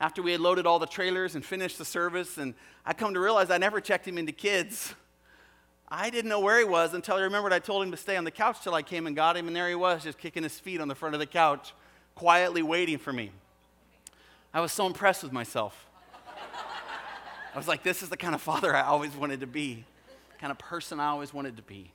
after 0.00 0.20
we 0.20 0.32
had 0.32 0.40
loaded 0.42 0.66
all 0.66 0.78
the 0.78 0.86
trailers 0.86 1.34
and 1.34 1.42
finished 1.42 1.78
the 1.78 1.86
service. 1.86 2.36
And 2.36 2.52
I 2.84 2.92
come 2.92 3.14
to 3.14 3.20
realize 3.20 3.50
I 3.50 3.56
never 3.56 3.80
checked 3.80 4.06
him 4.06 4.18
into 4.18 4.32
kids. 4.32 4.94
I 5.88 6.10
didn't 6.10 6.28
know 6.28 6.40
where 6.40 6.58
he 6.58 6.64
was 6.64 6.92
until 6.92 7.16
I 7.16 7.22
remembered 7.22 7.54
I 7.54 7.58
told 7.58 7.82
him 7.82 7.90
to 7.90 7.96
stay 7.96 8.18
on 8.18 8.24
the 8.24 8.30
couch 8.30 8.58
till 8.62 8.74
I 8.74 8.82
came 8.82 9.06
and 9.06 9.16
got 9.16 9.34
him, 9.34 9.46
and 9.46 9.56
there 9.56 9.70
he 9.70 9.74
was, 9.74 10.04
just 10.04 10.18
kicking 10.18 10.42
his 10.42 10.60
feet 10.60 10.82
on 10.82 10.88
the 10.88 10.94
front 10.94 11.14
of 11.14 11.18
the 11.18 11.26
couch 11.26 11.72
quietly 12.18 12.62
waiting 12.62 12.98
for 12.98 13.12
me. 13.12 13.30
I 14.52 14.60
was 14.60 14.72
so 14.72 14.86
impressed 14.86 15.22
with 15.22 15.30
myself. 15.30 15.86
I 17.54 17.56
was 17.56 17.68
like, 17.68 17.84
this 17.84 18.02
is 18.02 18.08
the 18.08 18.16
kind 18.16 18.34
of 18.34 18.42
father 18.42 18.74
I 18.74 18.82
always 18.82 19.14
wanted 19.14 19.38
to 19.40 19.46
be, 19.46 19.84
kind 20.40 20.50
of 20.50 20.58
person 20.58 20.98
I 20.98 21.10
always 21.10 21.32
wanted 21.32 21.56
to 21.58 21.62
be. 21.62 21.92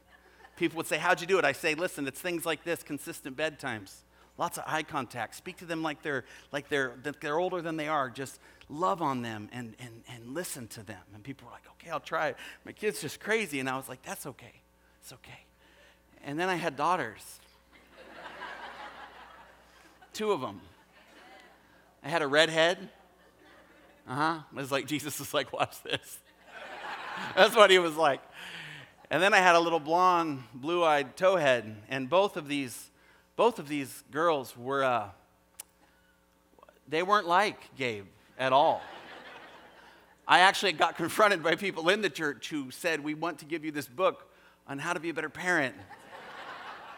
People 0.56 0.77
would 0.77 0.88
say, 0.88 0.98
How'd 0.98 1.20
you 1.20 1.27
do 1.27 1.39
it? 1.39 1.44
I 1.44 1.51
say, 1.51 1.75
Listen, 1.75 2.08
it's 2.08 2.22
things 2.22 2.46
like 2.46 2.63
this 2.63 2.84
consistent 2.84 3.36
bedtimes, 3.36 3.96
lots 4.38 4.58
of 4.58 4.63
eye 4.65 4.84
contact, 4.84 5.36
speak 5.36 5.58
to 5.58 5.65
them 5.65 5.84
like 5.84 6.01
they're, 6.03 6.24
like 6.53 6.70
they're, 6.70 6.94
they're 7.20 7.38
older 7.38 7.62
than 7.62 7.75
they 7.75 7.89
are, 7.89 8.10
just 8.10 8.39
love 8.70 9.01
on 9.01 9.24
them 9.24 9.50
and, 9.51 9.75
and, 9.77 10.03
and 10.08 10.34
listen 10.34 10.70
to 10.70 10.84
them. 10.84 11.01
And 11.13 11.22
people 11.22 11.48
were 11.48 11.51
like, 11.51 11.68
Okay, 11.82 11.92
I'll 11.92 12.00
try 12.00 12.30
it. 12.30 12.38
My 12.63 12.72
kid's 12.72 13.01
just 13.01 13.20
crazy. 13.20 13.60
And 13.60 13.68
I 13.68 13.75
was 13.75 13.89
like, 13.89 14.01
That's 14.03 14.25
okay. 14.25 14.62
It's 15.01 15.12
okay. 15.12 15.44
And 16.24 16.39
then 16.39 16.48
I 16.48 16.56
had 16.56 16.77
daughters 16.77 17.42
two 20.13 20.32
of 20.32 20.41
them. 20.41 20.62
I 22.03 22.10
had 22.10 22.22
a 22.22 22.27
redhead. 22.27 22.89
Uh 24.08 24.15
huh. 24.15 24.39
It 24.51 24.55
was 24.55 24.72
like, 24.72 24.86
Jesus 24.86 25.20
is 25.20 25.34
like, 25.34 25.51
watch 25.53 25.82
this. 25.84 26.20
That's 27.36 27.55
what 27.55 27.72
he 27.72 27.79
was 27.79 27.96
like. 27.96 28.22
And 29.10 29.22
then 29.22 29.34
I 29.34 29.38
had 29.38 29.55
a 29.55 29.60
little 29.60 29.79
blonde, 29.79 30.43
blue 30.53 30.84
eyed 30.84 31.15
towhead. 31.15 31.75
And 31.89 32.10
both 32.10 32.38
of 32.38 32.48
these, 32.48 32.89
both 33.36 33.60
of 33.60 33.67
these 33.67 34.03
girls 34.12 34.55
were, 34.58 34.84
uh, 34.84 35.10
they 36.88 37.03
weren't 37.03 37.27
like 37.27 37.75
Gabe 37.77 38.05
at 38.38 38.53
all. 38.53 38.82
I 40.27 40.39
actually 40.39 40.74
got 40.74 40.96
confronted 40.98 41.43
by 41.43 41.55
people 41.55 41.89
in 41.89 42.01
the 42.01 42.10
church 42.10 42.50
who 42.50 42.72
said, 42.72 43.03
We 43.03 43.13
want 43.13 43.39
to 43.39 43.46
give 43.46 43.63
you 43.63 43.72
this 43.72 43.88
book 43.88 44.29
on 44.67 44.79
how 44.79 44.93
to 44.93 45.00
be 45.00 45.10
a 45.10 45.13
better 45.13 45.29
parent. 45.29 45.75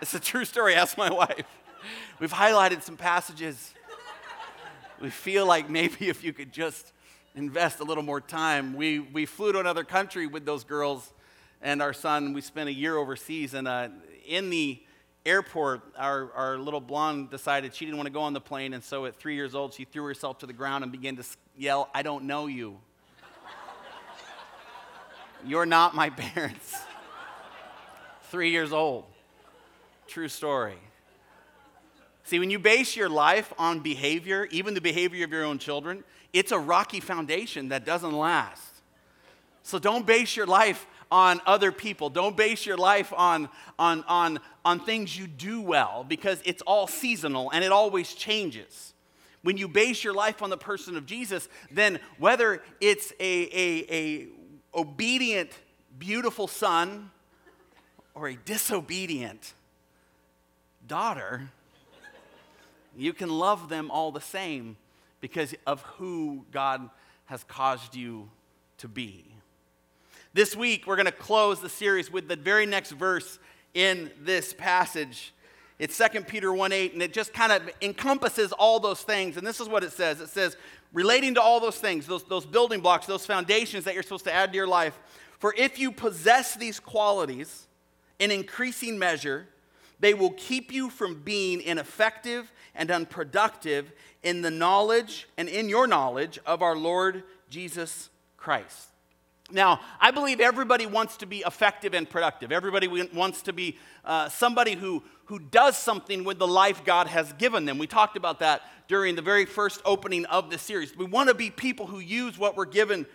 It's 0.02 0.14
a 0.14 0.20
true 0.20 0.46
story. 0.46 0.76
Ask 0.76 0.98
my 0.98 1.12
wife. 1.12 1.46
We've 2.20 2.32
highlighted 2.32 2.82
some 2.82 2.98
passages. 2.98 3.74
We 5.02 5.10
feel 5.10 5.46
like 5.46 5.70
maybe 5.70 6.10
if 6.10 6.24
you 6.24 6.34
could 6.34 6.52
just 6.52 6.92
invest 7.36 7.80
a 7.80 7.84
little 7.84 8.04
more 8.04 8.22
time. 8.22 8.76
We, 8.76 9.00
we 9.00 9.26
flew 9.26 9.52
to 9.52 9.60
another 9.60 9.84
country 9.84 10.28
with 10.28 10.46
those 10.46 10.64
girls 10.64 11.12
and 11.62 11.82
our 11.82 11.94
son. 11.94 12.34
We 12.34 12.42
spent 12.42 12.70
a 12.70 12.74
year 12.74 12.98
overseas, 12.98 13.54
and 13.54 13.68
uh, 13.68 13.90
in, 14.26 14.50
the, 14.50 14.82
airport, 15.26 15.82
our, 15.98 16.32
our 16.34 16.58
little 16.58 16.80
blonde 16.80 17.32
decided 17.32 17.74
she 17.74 17.86
didn't 17.86 17.98
want 17.98 18.08
to 18.08 18.14
go 18.14 18.22
on 18.22 18.34
the 18.34 18.42
plane, 18.42 18.74
and 18.74 18.84
so 18.84 19.06
at 19.06 19.16
three 19.16 19.36
years 19.36 19.56
old, 19.56 19.74
she 19.74 19.84
threw 19.84 20.06
herself 20.06 20.40
to 20.40 20.46
the 20.46 20.54
ground 20.54 20.84
and 20.84 20.92
began 20.92 21.16
to 21.16 21.24
yell, 21.58 21.90
I 21.94 22.04
don't 22.04 22.26
know 22.26 22.48
you. 22.48 22.78
You're 25.44 25.66
not 25.66 25.96
my 25.96 26.10
parents. 26.12 26.76
three 28.24 28.52
years 28.52 28.72
old. 28.72 29.06
True 30.08 30.28
story. 30.28 30.78
See, 32.26 32.40
when 32.40 32.50
you 32.50 32.58
base 32.58 32.96
your 32.96 33.08
life 33.08 33.54
on 33.60 33.82
behavior, 33.82 34.48
even 34.50 34.74
the 34.74 34.82
behavior 34.82 35.24
of 35.24 35.32
your 35.32 35.44
own 35.44 35.60
children, 35.60 36.04
it's 36.34 36.52
a 36.52 36.58
rocky 36.58 37.00
foundation 37.00 37.70
that 37.70 37.86
doesn't 37.86 38.12
last. 38.12 38.62
So 39.62 39.78
don't 39.78 40.06
base 40.08 40.36
your 40.36 40.48
life 40.48 40.88
on 41.12 41.40
other 41.46 41.72
people. 41.72 42.10
Don't 42.10 42.36
base 42.36 42.66
your 42.66 42.78
life 42.78 43.14
on, 43.16 43.48
on, 43.78 44.04
on, 44.08 44.40
on 44.64 44.80
things 44.80 45.18
you 45.18 45.28
do 45.28 45.62
well 45.62 46.04
because 46.08 46.42
it's 46.46 46.64
all 46.64 46.88
seasonal 46.88 47.52
and 47.52 47.64
it 47.64 47.72
always 47.72 48.14
changes. 48.14 48.94
When 49.44 49.58
you 49.58 49.68
base 49.68 50.04
your 50.04 50.14
life 50.14 50.42
on 50.42 50.50
the 50.50 50.58
person 50.58 50.98
of 50.98 51.06
Jesus, 51.06 51.48
then 51.70 52.00
whether 52.18 52.64
it's 52.82 53.12
a, 53.20 53.44
a, 53.54 53.94
a 53.94 54.28
obedient, 54.74 55.52
beautiful 56.00 56.48
son 56.48 57.12
or 58.16 58.30
a 58.30 58.36
disobedient 58.36 59.54
daughter, 60.88 61.52
you 62.96 63.14
can 63.14 63.30
love 63.30 63.70
them 63.70 63.92
all 63.92 64.12
the 64.12 64.22
same 64.22 64.78
because 65.22 65.54
of 65.66 65.82
who 65.82 66.46
God 66.52 66.90
has 67.26 67.44
caused 67.44 67.96
you 67.96 68.30
to 68.78 68.88
be. 68.88 69.26
This 70.34 70.56
week, 70.56 70.86
we're 70.86 70.98
going 70.98 71.06
to 71.06 71.12
close 71.12 71.62
the 71.62 71.70
series 71.70 72.12
with 72.12 72.28
the 72.28 72.36
very 72.36 72.66
next 72.66 72.92
verse 72.92 73.40
in 73.74 74.12
this 74.22 74.54
passage. 74.54 75.34
It's 75.80 75.98
2 75.98 76.22
Peter 76.22 76.54
1 76.54 76.72
8, 76.72 76.94
and 76.94 77.02
it 77.02 77.14
just 77.14 77.34
kind 77.34 77.52
of 77.52 77.70
encompasses 77.82 78.52
all 78.52 78.80
those 78.80 79.02
things. 79.02 79.38
And 79.38 79.46
this 79.46 79.60
is 79.60 79.68
what 79.68 79.84
it 79.84 79.92
says 79.92 80.22
it 80.22 80.30
says, 80.30 80.58
relating 80.94 81.36
to 81.36 81.42
all 81.42 81.60
those 81.60 81.78
things, 81.78 82.06
those, 82.06 82.24
those 82.24 82.46
building 82.46 82.82
blocks, 82.82 83.06
those 83.06 83.26
foundations 83.26 83.86
that 83.86 83.94
you're 83.94 84.04
supposed 84.04 84.26
to 84.26 84.34
add 84.34 84.52
to 84.52 84.56
your 84.56 84.68
life. 84.68 84.98
For 85.40 85.54
if 85.58 85.78
you 85.80 85.92
possess 85.92 86.56
these 86.56 86.80
qualities 86.80 87.68
in 88.20 88.32
increasing 88.32 88.98
measure, 88.98 89.48
they 90.00 90.14
will 90.14 90.32
keep 90.32 90.72
you 90.72 90.90
from 90.90 91.22
being 91.22 91.62
ineffective 91.62 92.52
and 92.74 92.92
unproductive 92.92 93.92
in 94.24 94.42
the 94.42 94.52
knowledge 94.52 95.28
and 95.38 95.48
in 95.48 95.70
your 95.70 95.88
knowledge 95.88 96.40
of 96.46 96.62
our 96.62 96.76
Lord 96.76 97.24
Jesus 97.50 98.10
Christ. 98.38 98.90
Now, 99.52 99.80
I 100.02 100.10
believe 100.10 100.40
everybody 100.40 100.88
wants 100.88 101.18
to 101.18 101.28
be 101.28 101.44
effective 101.46 101.94
and 101.94 102.10
productive. 102.10 102.52
Everybody 102.52 102.88
wants 103.14 103.44
to 103.44 103.54
be 103.54 103.78
uh, 104.04 104.28
somebody 104.30 104.74
who, 104.74 105.04
who 105.26 105.38
does 105.38 105.78
something 105.78 106.24
with 106.24 106.40
the 106.40 106.48
life 106.48 106.84
God 106.84 107.08
has 107.08 107.32
given 107.34 107.66
them. 107.66 107.78
We 107.78 107.86
talked 107.86 108.18
about 108.18 108.40
that 108.40 108.64
during 108.88 109.16
the 109.16 109.22
very 109.22 109.46
first 109.46 109.82
opening 109.86 110.26
of 110.26 110.50
the 110.50 110.58
series. 110.58 110.98
We 110.98 111.06
want 111.06 111.30
to 111.30 111.36
be 111.36 111.52
people 111.52 111.86
who 111.86 112.00
use 112.00 112.40
what 112.40 112.58
we're 112.58 112.66
given 112.66 113.06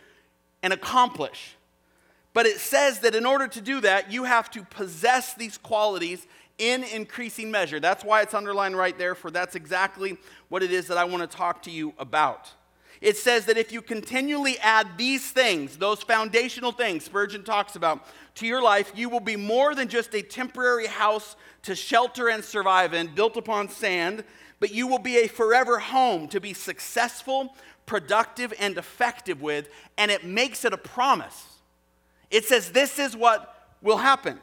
and 0.62 0.72
accomplish. 0.72 1.56
But 2.32 2.46
it 2.46 2.58
says 2.58 3.00
that 3.00 3.16
in 3.16 3.26
order 3.26 3.48
to 3.48 3.60
do 3.60 3.80
that, 3.80 4.12
you 4.12 4.22
have 4.22 4.50
to 4.52 4.62
possess 4.62 5.34
these 5.34 5.58
qualities 5.58 6.26
in 6.60 6.84
increasing 6.84 7.50
measure. 7.50 7.80
That's 7.80 8.04
why 8.04 8.20
it's 8.20 8.34
underlined 8.34 8.76
right 8.76 8.96
there, 8.96 9.14
for 9.14 9.30
that's 9.30 9.56
exactly 9.56 10.18
what 10.50 10.62
it 10.62 10.70
is 10.70 10.86
that 10.88 10.98
I 10.98 11.04
want 11.04 11.28
to 11.28 11.36
talk 11.36 11.62
to 11.62 11.70
you 11.70 11.94
about. 11.98 12.52
It 13.00 13.16
says 13.16 13.46
that 13.46 13.56
if 13.56 13.72
you 13.72 13.80
continually 13.80 14.58
add 14.58 14.98
these 14.98 15.30
things, 15.30 15.78
those 15.78 16.02
foundational 16.02 16.70
things 16.70 17.04
Spurgeon 17.04 17.44
talks 17.44 17.74
about, 17.74 18.06
to 18.36 18.46
your 18.46 18.62
life, 18.62 18.92
you 18.94 19.08
will 19.08 19.20
be 19.20 19.36
more 19.36 19.74
than 19.74 19.88
just 19.88 20.14
a 20.14 20.22
temporary 20.22 20.86
house 20.86 21.34
to 21.62 21.74
shelter 21.74 22.28
and 22.28 22.44
survive 22.44 22.92
in, 22.92 23.14
built 23.14 23.38
upon 23.38 23.70
sand, 23.70 24.22
but 24.60 24.72
you 24.72 24.86
will 24.86 24.98
be 24.98 25.18
a 25.18 25.28
forever 25.28 25.78
home 25.78 26.28
to 26.28 26.40
be 26.40 26.52
successful, 26.52 27.54
productive, 27.86 28.52
and 28.58 28.76
effective 28.76 29.40
with, 29.40 29.70
and 29.96 30.10
it 30.10 30.24
makes 30.24 30.66
it 30.66 30.74
a 30.74 30.78
promise. 30.78 31.46
It 32.30 32.44
says, 32.44 32.70
This 32.70 32.98
is 32.98 33.16
what 33.16 33.68
will 33.80 33.96
happen. 33.96 34.38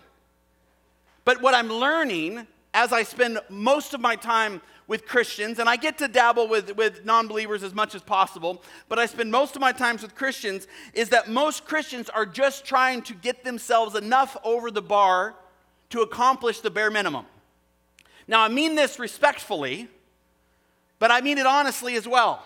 But 1.27 1.41
what 1.41 1.53
I'm 1.53 1.67
learning 1.67 2.47
as 2.73 2.93
I 2.93 3.03
spend 3.03 3.41
most 3.49 3.93
of 3.93 3.99
my 3.99 4.15
time 4.15 4.61
with 4.87 5.05
Christians, 5.05 5.59
and 5.59 5.67
I 5.67 5.75
get 5.75 5.97
to 5.97 6.07
dabble 6.07 6.47
with, 6.47 6.77
with 6.77 7.03
non 7.03 7.27
believers 7.27 7.63
as 7.63 7.73
much 7.73 7.95
as 7.95 8.01
possible, 8.01 8.63
but 8.87 8.97
I 8.97 9.07
spend 9.07 9.29
most 9.29 9.53
of 9.57 9.59
my 9.59 9.73
times 9.73 10.03
with 10.03 10.15
Christians, 10.15 10.67
is 10.93 11.09
that 11.09 11.27
most 11.27 11.65
Christians 11.65 12.09
are 12.09 12.25
just 12.25 12.63
trying 12.63 13.01
to 13.01 13.13
get 13.13 13.43
themselves 13.43 13.93
enough 13.93 14.37
over 14.45 14.71
the 14.71 14.81
bar 14.81 15.35
to 15.89 15.99
accomplish 15.99 16.61
the 16.61 16.71
bare 16.71 16.89
minimum. 16.89 17.25
Now, 18.25 18.41
I 18.41 18.47
mean 18.47 18.75
this 18.75 18.97
respectfully, 18.97 19.89
but 20.97 21.11
I 21.11 21.19
mean 21.19 21.39
it 21.39 21.45
honestly 21.45 21.97
as 21.97 22.07
well. 22.07 22.41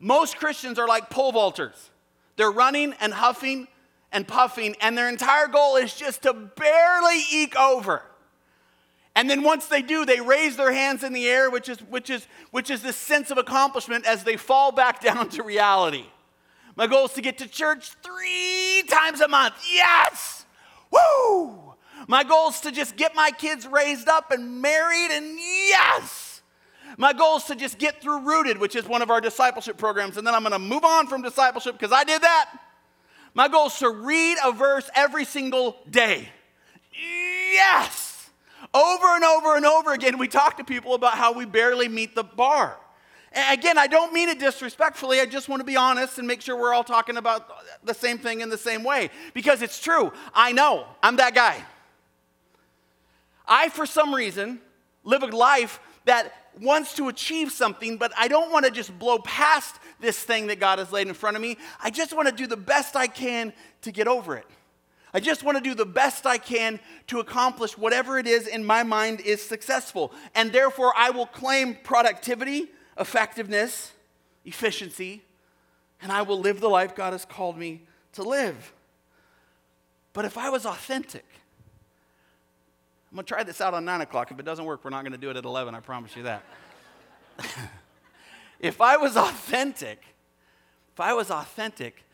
Most 0.00 0.38
Christians 0.38 0.76
are 0.80 0.88
like 0.88 1.08
pole 1.08 1.32
vaulters. 1.32 1.90
They're 2.34 2.50
running 2.50 2.94
and 2.98 3.14
huffing 3.14 3.68
and 4.12 4.26
puffing, 4.28 4.76
and 4.80 4.96
their 4.96 5.08
entire 5.08 5.46
goal 5.46 5.76
is 5.76 5.94
just 5.94 6.22
to 6.22 6.32
barely 6.32 7.22
eke 7.30 7.56
over. 7.56 8.02
And 9.14 9.28
then 9.28 9.42
once 9.42 9.66
they 9.66 9.82
do, 9.82 10.04
they 10.04 10.20
raise 10.20 10.56
their 10.56 10.72
hands 10.72 11.04
in 11.04 11.12
the 11.12 11.28
air, 11.28 11.50
which 11.50 11.68
is, 11.68 11.78
which 11.80 12.08
is, 12.08 12.26
which 12.50 12.70
is 12.70 12.82
this 12.82 12.96
sense 12.96 13.30
of 13.30 13.38
accomplishment 13.38 14.06
as 14.06 14.24
they 14.24 14.36
fall 14.36 14.72
back 14.72 15.00
down 15.02 15.28
to 15.30 15.42
reality. 15.42 16.06
My 16.76 16.86
goal 16.86 17.04
is 17.04 17.12
to 17.12 17.20
get 17.20 17.38
to 17.38 17.48
church 17.48 17.92
three 18.02 18.82
times 18.88 19.20
a 19.20 19.28
month. 19.28 19.54
Yes! 19.70 20.46
Woo! 20.90 21.74
My 22.08 22.24
goal 22.24 22.48
is 22.48 22.60
to 22.60 22.72
just 22.72 22.96
get 22.96 23.14
my 23.14 23.30
kids 23.30 23.66
raised 23.66 24.08
up 24.08 24.30
and 24.30 24.62
married, 24.62 25.10
and 25.10 25.38
yes! 25.38 26.42
My 26.98 27.12
goal 27.12 27.36
is 27.36 27.44
to 27.44 27.54
just 27.54 27.78
get 27.78 28.02
through 28.02 28.20
Rooted, 28.20 28.58
which 28.58 28.76
is 28.76 28.86
one 28.86 29.02
of 29.02 29.10
our 29.10 29.20
discipleship 29.20 29.76
programs, 29.76 30.16
and 30.16 30.26
then 30.26 30.34
I'm 30.34 30.42
going 30.42 30.52
to 30.52 30.58
move 30.58 30.84
on 30.84 31.06
from 31.06 31.22
discipleship 31.22 31.78
because 31.78 31.92
I 31.92 32.04
did 32.04 32.22
that. 32.22 32.50
My 33.34 33.48
goal 33.48 33.66
is 33.66 33.78
to 33.78 33.90
read 33.90 34.36
a 34.44 34.52
verse 34.52 34.88
every 34.94 35.24
single 35.24 35.76
day. 35.88 36.28
Yes! 36.92 38.30
Over 38.74 39.06
and 39.06 39.24
over 39.24 39.56
and 39.56 39.66
over 39.66 39.92
again, 39.92 40.18
we 40.18 40.28
talk 40.28 40.58
to 40.58 40.64
people 40.64 40.94
about 40.94 41.14
how 41.14 41.32
we 41.32 41.44
barely 41.44 41.88
meet 41.88 42.14
the 42.14 42.22
bar. 42.22 42.76
And 43.32 43.58
again, 43.58 43.78
I 43.78 43.86
don't 43.86 44.12
mean 44.12 44.28
it 44.28 44.38
disrespectfully. 44.38 45.20
I 45.20 45.26
just 45.26 45.48
want 45.48 45.60
to 45.60 45.64
be 45.64 45.76
honest 45.76 46.18
and 46.18 46.28
make 46.28 46.42
sure 46.42 46.56
we're 46.56 46.74
all 46.74 46.84
talking 46.84 47.16
about 47.16 47.48
the 47.82 47.94
same 47.94 48.18
thing 48.18 48.40
in 48.40 48.50
the 48.50 48.58
same 48.58 48.84
way. 48.84 49.10
Because 49.32 49.62
it's 49.62 49.80
true. 49.80 50.12
I 50.34 50.52
know. 50.52 50.86
I'm 51.02 51.16
that 51.16 51.34
guy. 51.34 51.62
I, 53.48 53.70
for 53.70 53.86
some 53.86 54.14
reason, 54.14 54.60
live 55.04 55.22
a 55.22 55.26
life 55.26 55.80
that 56.04 56.32
wants 56.62 56.94
to 56.94 57.08
achieve 57.08 57.52
something, 57.52 57.96
but 57.96 58.12
I 58.16 58.28
don't 58.28 58.52
want 58.52 58.64
to 58.64 58.70
just 58.70 58.96
blow 58.98 59.18
past 59.18 59.76
this 60.00 60.22
thing 60.22 60.46
that 60.46 60.60
God 60.60 60.78
has 60.78 60.92
laid 60.92 61.08
in 61.08 61.14
front 61.14 61.36
of 61.36 61.42
me. 61.42 61.56
I 61.82 61.90
just 61.90 62.14
want 62.14 62.28
to 62.28 62.34
do 62.34 62.46
the 62.46 62.56
best 62.56 62.96
I 62.96 63.06
can 63.06 63.52
to 63.82 63.92
get 63.92 64.08
over 64.08 64.36
it. 64.36 64.46
I 65.14 65.20
just 65.20 65.42
want 65.42 65.58
to 65.58 65.62
do 65.62 65.74
the 65.74 65.84
best 65.84 66.24
I 66.24 66.38
can 66.38 66.80
to 67.08 67.20
accomplish 67.20 67.76
whatever 67.76 68.18
it 68.18 68.26
is 68.26 68.46
in 68.46 68.64
my 68.64 68.82
mind 68.82 69.20
is 69.20 69.42
successful. 69.42 70.12
And 70.34 70.52
therefore, 70.52 70.94
I 70.96 71.10
will 71.10 71.26
claim 71.26 71.76
productivity, 71.82 72.68
effectiveness, 72.98 73.92
efficiency, 74.44 75.22
and 76.00 76.10
I 76.10 76.22
will 76.22 76.40
live 76.40 76.60
the 76.60 76.68
life 76.68 76.94
God 76.94 77.12
has 77.12 77.24
called 77.24 77.58
me 77.58 77.82
to 78.14 78.22
live. 78.22 78.72
But 80.14 80.24
if 80.24 80.38
I 80.38 80.48
was 80.48 80.64
authentic, 80.64 81.26
I'm 83.12 83.16
going 83.16 83.26
to 83.26 83.28
try 83.28 83.42
this 83.42 83.60
out 83.60 83.74
on 83.74 83.84
9 83.84 84.00
o'clock. 84.00 84.30
If 84.30 84.38
it 84.38 84.46
doesn't 84.46 84.64
work, 84.64 84.82
we're 84.82 84.90
not 84.90 85.02
going 85.02 85.12
to 85.12 85.18
do 85.18 85.28
it 85.28 85.36
at 85.36 85.44
11, 85.44 85.74
I 85.74 85.80
promise 85.80 86.16
you 86.16 86.22
that. 86.22 86.42
if 88.58 88.80
I 88.80 88.96
was 88.96 89.18
authentic, 89.18 90.00
if 90.94 90.98
I 90.98 91.12
was 91.12 91.30
authentic, 91.30 92.04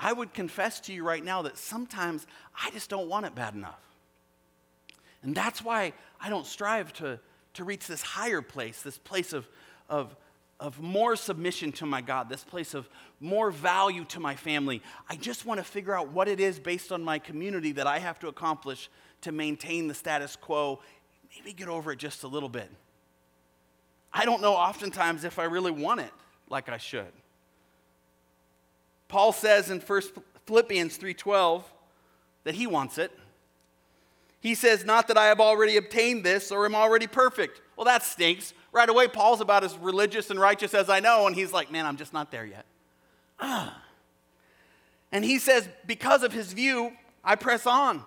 I 0.00 0.10
would 0.10 0.32
confess 0.32 0.80
to 0.80 0.94
you 0.94 1.04
right 1.04 1.22
now 1.22 1.42
that 1.42 1.58
sometimes 1.58 2.26
I 2.58 2.70
just 2.70 2.88
don't 2.88 3.10
want 3.10 3.26
it 3.26 3.34
bad 3.34 3.52
enough. 3.52 3.78
And 5.22 5.34
that's 5.34 5.62
why 5.62 5.92
I 6.18 6.30
don't 6.30 6.46
strive 6.46 6.94
to, 6.94 7.20
to 7.52 7.64
reach 7.64 7.86
this 7.86 8.00
higher 8.00 8.40
place, 8.40 8.80
this 8.80 8.96
place 8.96 9.34
of, 9.34 9.46
of, 9.90 10.16
of 10.58 10.80
more 10.80 11.14
submission 11.14 11.72
to 11.72 11.84
my 11.84 12.00
God, 12.00 12.30
this 12.30 12.44
place 12.44 12.72
of 12.72 12.88
more 13.20 13.50
value 13.50 14.06
to 14.06 14.18
my 14.18 14.34
family. 14.34 14.80
I 15.10 15.16
just 15.16 15.44
want 15.44 15.60
to 15.60 15.64
figure 15.64 15.94
out 15.94 16.08
what 16.08 16.26
it 16.26 16.40
is 16.40 16.58
based 16.58 16.90
on 16.90 17.04
my 17.04 17.18
community 17.18 17.72
that 17.72 17.86
I 17.86 17.98
have 17.98 18.18
to 18.20 18.28
accomplish 18.28 18.88
to 19.22 19.32
maintain 19.32 19.88
the 19.88 19.94
status 19.94 20.36
quo, 20.36 20.80
maybe 21.34 21.52
get 21.52 21.68
over 21.68 21.92
it 21.92 21.98
just 21.98 22.22
a 22.22 22.28
little 22.28 22.48
bit. 22.48 22.70
I 24.12 24.24
don't 24.24 24.40
know 24.40 24.54
oftentimes 24.54 25.24
if 25.24 25.38
I 25.38 25.44
really 25.44 25.70
want 25.70 26.00
it 26.00 26.12
like 26.48 26.68
I 26.68 26.78
should. 26.78 27.12
Paul 29.08 29.32
says 29.32 29.70
in 29.70 29.80
1 29.80 30.02
Philippians 30.46 30.98
3:12 30.98 31.64
that 32.44 32.54
he 32.54 32.66
wants 32.66 32.98
it. 32.98 33.12
He 34.40 34.54
says, 34.54 34.84
Not 34.84 35.08
that 35.08 35.18
I 35.18 35.26
have 35.26 35.40
already 35.40 35.76
obtained 35.76 36.24
this 36.24 36.52
or 36.52 36.64
am 36.64 36.74
already 36.74 37.06
perfect. 37.06 37.60
Well, 37.76 37.84
that 37.84 38.02
stinks. 38.02 38.54
Right 38.70 38.88
away, 38.88 39.08
Paul's 39.08 39.40
about 39.40 39.64
as 39.64 39.76
religious 39.78 40.30
and 40.30 40.38
righteous 40.38 40.74
as 40.74 40.88
I 40.88 41.00
know, 41.00 41.26
and 41.26 41.34
he's 41.34 41.52
like, 41.52 41.70
Man, 41.70 41.86
I'm 41.86 41.96
just 41.96 42.12
not 42.12 42.30
there 42.30 42.46
yet. 42.46 42.66
Ah. 43.40 43.82
And 45.10 45.24
he 45.24 45.38
says, 45.38 45.66
Because 45.86 46.22
of 46.22 46.34
his 46.34 46.52
view, 46.52 46.92
I 47.24 47.34
press 47.34 47.66
on. 47.66 48.04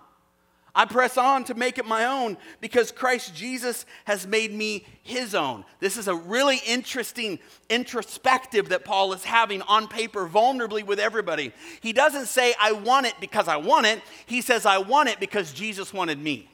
I 0.74 0.86
press 0.86 1.18
on 1.18 1.44
to 1.46 1.54
make 1.54 1.78
it 1.78 1.86
my 1.86 2.06
own 2.06 2.38
because 2.62 2.92
Christ 2.92 3.36
Jesus 3.36 3.86
has 4.06 4.26
made 4.26 4.54
me 4.54 4.86
his 5.04 5.36
own. 5.36 5.66
This 5.82 5.98
is 5.98 6.08
a 6.08 6.16
really 6.16 6.62
interesting 6.66 7.40
introspective 7.70 8.70
that 8.70 8.86
Paul 8.86 9.12
is 9.12 9.26
having 9.26 9.62
on 9.64 9.90
paper, 9.90 10.28
vulnerably 10.28 10.86
with 10.86 11.00
everybody. 11.00 11.52
He 11.82 11.92
doesn't 11.92 12.28
say, 12.28 12.54
I 12.60 12.72
want 12.72 13.06
it 13.06 13.16
because 13.20 13.50
I 13.50 13.58
want 13.58 13.86
it. 13.86 14.02
He 14.26 14.42
says, 14.42 14.66
I 14.66 14.78
want 14.78 15.10
it 15.10 15.20
because 15.20 15.52
Jesus 15.52 15.94
wanted 15.94 16.20
me. 16.20 16.50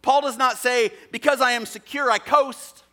Paul 0.00 0.22
does 0.22 0.38
not 0.38 0.56
say, 0.56 0.90
because 1.10 1.40
I 1.42 1.52
am 1.52 1.66
secure, 1.66 2.10
I 2.10 2.18
coast. 2.18 2.84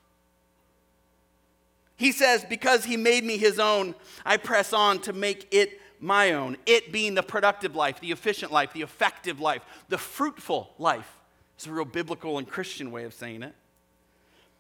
He 1.96 2.12
says, 2.12 2.44
because 2.44 2.84
he 2.84 2.98
made 2.98 3.24
me 3.24 3.38
his 3.38 3.60
own, 3.60 3.96
I 4.26 4.36
press 4.36 4.74
on 4.74 5.00
to 5.02 5.14
make 5.14 5.48
it 5.52 5.80
my 6.04 6.34
own. 6.34 6.58
It 6.66 6.92
being 6.92 7.16
the 7.16 7.24
productive 7.24 7.76
life, 7.76 8.00
the 8.00 8.12
efficient 8.12 8.52
life, 8.52 8.74
the 8.74 8.82
effective 8.82 9.40
life, 9.40 9.62
the 9.90 9.98
fruitful 9.98 10.74
life. 10.78 11.18
It's 11.56 11.66
a 11.66 11.72
real 11.72 11.86
biblical 11.86 12.38
and 12.38 12.48
Christian 12.48 12.92
way 12.92 13.06
of 13.06 13.14
saying 13.14 13.44
it. 13.44 13.56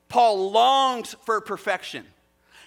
Paul 0.08 0.52
longs 0.52 1.16
for 1.26 1.42
perfection. 1.42 2.06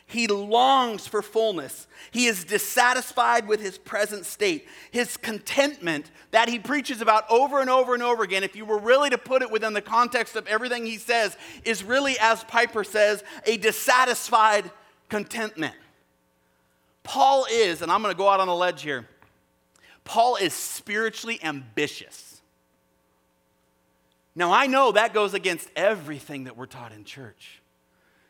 He 0.09 0.29
longs 0.29 1.07
for 1.07 1.21
fullness. 1.21 1.89
He 2.13 2.27
is 2.27 2.45
dissatisfied 2.45 3.49
with 3.49 3.61
his 3.61 3.77
present 3.79 4.25
state. 4.25 4.67
His 4.93 5.17
contentment 5.17 6.11
that 6.31 6.49
he 6.49 6.59
preaches 6.61 7.01
about 7.01 7.25
over 7.29 7.61
and 7.61 7.69
over 7.71 7.95
and 7.95 8.03
over 8.03 8.23
again, 8.23 8.45
if 8.45 8.55
you 8.55 8.65
were 8.65 8.79
really 8.79 9.11
to 9.11 9.19
put 9.19 9.43
it 9.43 9.51
within 9.51 9.73
the 9.73 9.81
context 9.81 10.37
of 10.37 10.47
everything 10.47 10.87
he 10.87 10.99
says, 10.99 11.37
is 11.65 11.83
really, 11.83 12.17
as 12.21 12.45
Piper 12.45 12.85
says, 12.85 13.25
a 13.47 13.57
dissatisfied 13.57 14.71
contentment. 15.09 15.75
Paul 17.17 17.47
is, 17.51 17.81
and 17.81 17.91
I'm 17.91 18.03
going 18.03 18.13
to 18.15 18.19
go 18.19 18.29
out 18.29 18.41
on 18.41 18.49
a 18.49 18.55
ledge 18.55 18.83
here, 18.83 19.09
Paul 20.05 20.37
is 20.37 20.53
spiritually 20.53 21.41
ambitious. 21.43 22.43
Now, 24.35 24.53
I 24.53 24.67
know 24.67 24.93
that 24.93 25.15
goes 25.15 25.33
against 25.33 25.71
everything 25.75 26.45
that 26.45 26.59
we're 26.59 26.67
taught 26.67 26.93
in 26.93 27.05
church 27.05 27.63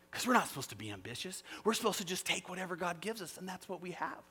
because 0.09 0.25
we're 0.25 0.35
not 0.35 0.47
supposed 0.47 0.69
to 0.69 0.77
be 0.77 0.89
ambitious. 0.89 1.43
We're 1.65 1.73
supposed 1.73 1.97
to 1.97 2.05
just 2.05 2.25
take 2.25 2.47
whatever 2.47 2.77
God 2.77 3.01
gives 3.01 3.21
us, 3.21 3.37
and 3.37 3.45
that's 3.45 3.67
what 3.67 3.81
we 3.81 3.91
have. 3.91 4.23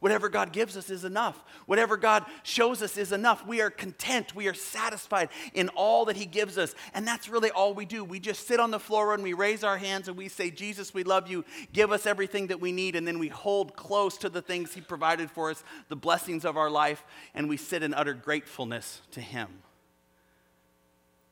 Whatever 0.00 0.28
God 0.28 0.52
gives 0.52 0.76
us 0.76 0.90
is 0.90 1.04
enough. 1.04 1.42
Whatever 1.66 1.96
God 1.96 2.24
shows 2.42 2.82
us 2.82 2.98
is 2.98 3.12
enough. 3.12 3.46
We 3.46 3.60
are 3.60 3.70
content. 3.70 4.34
We 4.34 4.46
are 4.46 4.54
satisfied 4.54 5.30
in 5.54 5.68
all 5.70 6.04
that 6.06 6.16
He 6.16 6.26
gives 6.26 6.58
us. 6.58 6.74
And 6.92 7.06
that's 7.06 7.28
really 7.28 7.50
all 7.50 7.72
we 7.72 7.86
do. 7.86 8.04
We 8.04 8.20
just 8.20 8.46
sit 8.46 8.60
on 8.60 8.70
the 8.70 8.78
floor 8.78 9.14
and 9.14 9.22
we 9.22 9.32
raise 9.32 9.64
our 9.64 9.78
hands 9.78 10.08
and 10.08 10.16
we 10.16 10.28
say, 10.28 10.50
Jesus, 10.50 10.92
we 10.92 11.02
love 11.02 11.28
you. 11.28 11.44
Give 11.72 11.92
us 11.92 12.06
everything 12.06 12.48
that 12.48 12.60
we 12.60 12.72
need. 12.72 12.94
And 12.94 13.06
then 13.06 13.18
we 13.18 13.28
hold 13.28 13.74
close 13.74 14.18
to 14.18 14.28
the 14.28 14.42
things 14.42 14.74
He 14.74 14.80
provided 14.80 15.30
for 15.30 15.50
us, 15.50 15.64
the 15.88 15.96
blessings 15.96 16.44
of 16.44 16.56
our 16.56 16.70
life, 16.70 17.04
and 17.34 17.48
we 17.48 17.56
sit 17.56 17.82
in 17.82 17.94
utter 17.94 18.14
gratefulness 18.14 19.00
to 19.12 19.20
Him. 19.20 19.48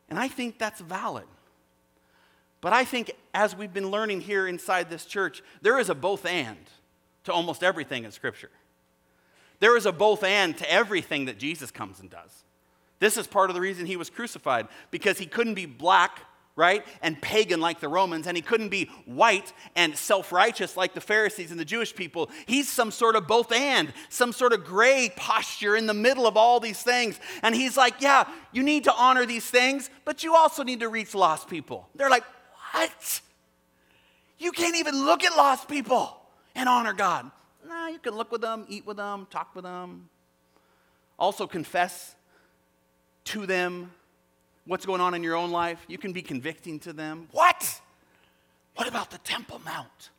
And 0.08 0.18
I 0.18 0.28
think 0.28 0.58
that's 0.58 0.80
valid. 0.80 1.26
But 2.60 2.72
I 2.72 2.84
think 2.84 3.10
as 3.34 3.54
we've 3.54 3.74
been 3.74 3.90
learning 3.90 4.22
here 4.22 4.46
inside 4.46 4.88
this 4.88 5.04
church, 5.04 5.42
there 5.60 5.78
is 5.78 5.90
a 5.90 5.94
both 5.94 6.24
and 6.24 6.56
to 7.24 7.32
almost 7.32 7.62
everything 7.62 8.04
in 8.04 8.12
Scripture. 8.12 8.50
There 9.60 9.76
is 9.76 9.86
a 9.86 9.92
both 9.92 10.22
and 10.22 10.56
to 10.58 10.70
everything 10.70 11.26
that 11.26 11.38
Jesus 11.38 11.70
comes 11.70 12.00
and 12.00 12.10
does. 12.10 12.44
This 13.00 13.16
is 13.16 13.26
part 13.26 13.50
of 13.50 13.54
the 13.54 13.60
reason 13.60 13.86
he 13.86 13.96
was 13.96 14.10
crucified, 14.10 14.68
because 14.90 15.18
he 15.18 15.26
couldn't 15.26 15.54
be 15.54 15.66
black, 15.66 16.20
right, 16.56 16.84
and 17.02 17.20
pagan 17.20 17.60
like 17.60 17.80
the 17.80 17.88
Romans, 17.88 18.26
and 18.26 18.36
he 18.36 18.42
couldn't 18.42 18.68
be 18.68 18.86
white 19.04 19.52
and 19.74 19.96
self 19.96 20.32
righteous 20.32 20.76
like 20.76 20.94
the 20.94 21.00
Pharisees 21.00 21.50
and 21.50 21.58
the 21.58 21.64
Jewish 21.64 21.94
people. 21.94 22.30
He's 22.46 22.68
some 22.68 22.90
sort 22.90 23.16
of 23.16 23.26
both 23.26 23.52
and, 23.52 23.92
some 24.08 24.32
sort 24.32 24.52
of 24.52 24.64
gray 24.64 25.12
posture 25.16 25.76
in 25.76 25.86
the 25.86 25.94
middle 25.94 26.26
of 26.26 26.36
all 26.36 26.60
these 26.60 26.82
things. 26.82 27.18
And 27.42 27.54
he's 27.54 27.76
like, 27.76 28.00
Yeah, 28.00 28.28
you 28.52 28.62
need 28.62 28.84
to 28.84 28.94
honor 28.94 29.26
these 29.26 29.48
things, 29.48 29.90
but 30.04 30.22
you 30.24 30.34
also 30.34 30.62
need 30.62 30.80
to 30.80 30.88
reach 30.88 31.14
lost 31.14 31.48
people. 31.48 31.88
They're 31.94 32.10
like, 32.10 32.24
What? 32.72 33.20
You 34.38 34.52
can't 34.52 34.76
even 34.76 35.04
look 35.04 35.24
at 35.24 35.36
lost 35.36 35.68
people 35.68 36.20
and 36.54 36.68
honor 36.68 36.92
God. 36.92 37.30
Nah, 37.66 37.88
you 37.88 37.98
can 37.98 38.14
look 38.14 38.30
with 38.30 38.40
them, 38.40 38.66
eat 38.68 38.86
with 38.86 38.96
them, 38.96 39.26
talk 39.30 39.54
with 39.54 39.64
them. 39.64 40.08
Also, 41.18 41.46
confess 41.46 42.14
to 43.24 43.46
them 43.46 43.92
what's 44.66 44.86
going 44.86 45.00
on 45.00 45.14
in 45.14 45.22
your 45.22 45.36
own 45.36 45.50
life. 45.50 45.84
You 45.88 45.98
can 45.98 46.12
be 46.12 46.22
convicting 46.22 46.78
to 46.80 46.92
them. 46.92 47.28
What? 47.32 47.80
What 48.76 48.88
about 48.88 49.10
the 49.10 49.18
Temple 49.18 49.60
Mount? 49.64 50.10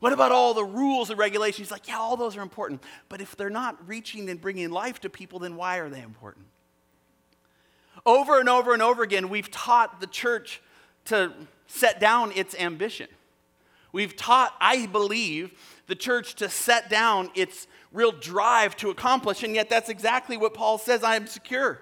What 0.00 0.12
about 0.12 0.30
all 0.30 0.54
the 0.54 0.64
rules 0.64 1.10
and 1.10 1.18
regulations? 1.18 1.70
Like, 1.70 1.88
yeah, 1.88 1.98
all 1.98 2.16
those 2.16 2.36
are 2.36 2.42
important. 2.42 2.82
But 3.08 3.20
if 3.20 3.36
they're 3.36 3.50
not 3.50 3.76
reaching 3.88 4.30
and 4.30 4.40
bringing 4.40 4.70
life 4.70 5.00
to 5.00 5.10
people, 5.10 5.40
then 5.40 5.56
why 5.56 5.78
are 5.78 5.88
they 5.88 6.02
important? 6.02 6.46
Over 8.06 8.38
and 8.38 8.48
over 8.48 8.72
and 8.72 8.82
over 8.82 9.02
again, 9.02 9.28
we've 9.28 9.50
taught 9.50 10.00
the 10.00 10.06
church 10.06 10.62
to 11.06 11.32
set 11.66 11.98
down 11.98 12.32
its 12.32 12.54
ambition. 12.54 13.08
We've 13.92 14.14
taught, 14.16 14.54
I 14.60 14.86
believe, 14.86 15.52
the 15.86 15.94
church 15.94 16.34
to 16.36 16.48
set 16.48 16.90
down 16.90 17.30
its 17.34 17.66
real 17.92 18.12
drive 18.12 18.76
to 18.76 18.90
accomplish, 18.90 19.42
and 19.42 19.54
yet 19.54 19.70
that's 19.70 19.88
exactly 19.88 20.36
what 20.36 20.54
Paul 20.54 20.78
says 20.78 21.02
I 21.02 21.16
am 21.16 21.26
secure. 21.26 21.80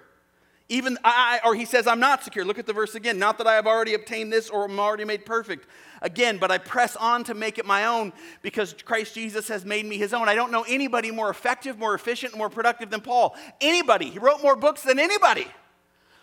Even 0.69 0.97
I, 1.03 1.39
or 1.45 1.55
he 1.55 1.63
says, 1.63 1.87
I'm 1.87 2.01
not 2.01 2.25
secure. 2.25 2.43
Look 2.43 2.59
at 2.59 2.65
the 2.65 2.73
verse 2.73 2.93
again. 2.93 3.17
Not 3.17 3.37
that 3.37 3.47
I 3.47 3.53
have 3.53 3.67
already 3.67 3.93
obtained 3.93 4.33
this 4.33 4.49
or 4.49 4.65
am 4.65 4.79
already 4.79 5.05
made 5.05 5.25
perfect. 5.25 5.65
Again, 6.01 6.37
but 6.37 6.51
I 6.51 6.57
press 6.57 6.97
on 6.97 7.23
to 7.25 7.33
make 7.33 7.57
it 7.57 7.65
my 7.65 7.85
own 7.85 8.11
because 8.41 8.73
Christ 8.73 9.15
Jesus 9.15 9.47
has 9.47 9.63
made 9.63 9.85
me 9.85 9.97
his 9.97 10.13
own. 10.13 10.27
I 10.27 10.35
don't 10.35 10.51
know 10.51 10.65
anybody 10.67 11.09
more 11.09 11.29
effective, 11.29 11.79
more 11.79 11.95
efficient, 11.95 12.35
more 12.35 12.49
productive 12.49 12.89
than 12.89 12.99
Paul. 12.99 13.33
Anybody. 13.61 14.09
He 14.09 14.19
wrote 14.19 14.43
more 14.43 14.57
books 14.57 14.81
than 14.81 14.99
anybody. 14.99 15.47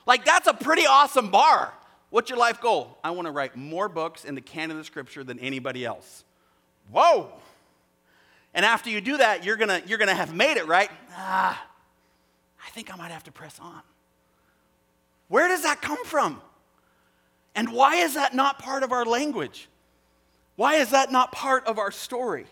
Like, 0.06 0.26
that's 0.26 0.46
a 0.46 0.52
pretty 0.52 0.86
awesome 0.86 1.30
bar. 1.30 1.72
What's 2.14 2.30
your 2.30 2.38
life 2.38 2.60
goal? 2.60 2.96
I 3.02 3.10
want 3.10 3.26
to 3.26 3.32
write 3.32 3.56
more 3.56 3.88
books 3.88 4.24
in 4.24 4.36
the 4.36 4.40
canon 4.40 4.78
of 4.78 4.86
Scripture 4.86 5.24
than 5.24 5.40
anybody 5.40 5.84
else. 5.84 6.22
Whoa! 6.92 7.32
And 8.54 8.64
after 8.64 8.88
you 8.88 9.00
do 9.00 9.16
that, 9.16 9.44
you're 9.44 9.56
gonna, 9.56 9.82
you're 9.84 9.98
gonna 9.98 10.14
have 10.14 10.32
made 10.32 10.56
it, 10.56 10.68
right? 10.68 10.88
Ah, 11.16 11.60
I 12.64 12.70
think 12.70 12.94
I 12.94 12.96
might 12.96 13.10
have 13.10 13.24
to 13.24 13.32
press 13.32 13.58
on. 13.58 13.80
Where 15.26 15.48
does 15.48 15.64
that 15.64 15.82
come 15.82 16.04
from? 16.04 16.40
And 17.56 17.72
why 17.72 17.96
is 17.96 18.14
that 18.14 18.32
not 18.32 18.60
part 18.60 18.84
of 18.84 18.92
our 18.92 19.04
language? 19.04 19.68
Why 20.54 20.76
is 20.76 20.90
that 20.90 21.10
not 21.10 21.32
part 21.32 21.66
of 21.66 21.80
our 21.80 21.90
story? 21.90 22.46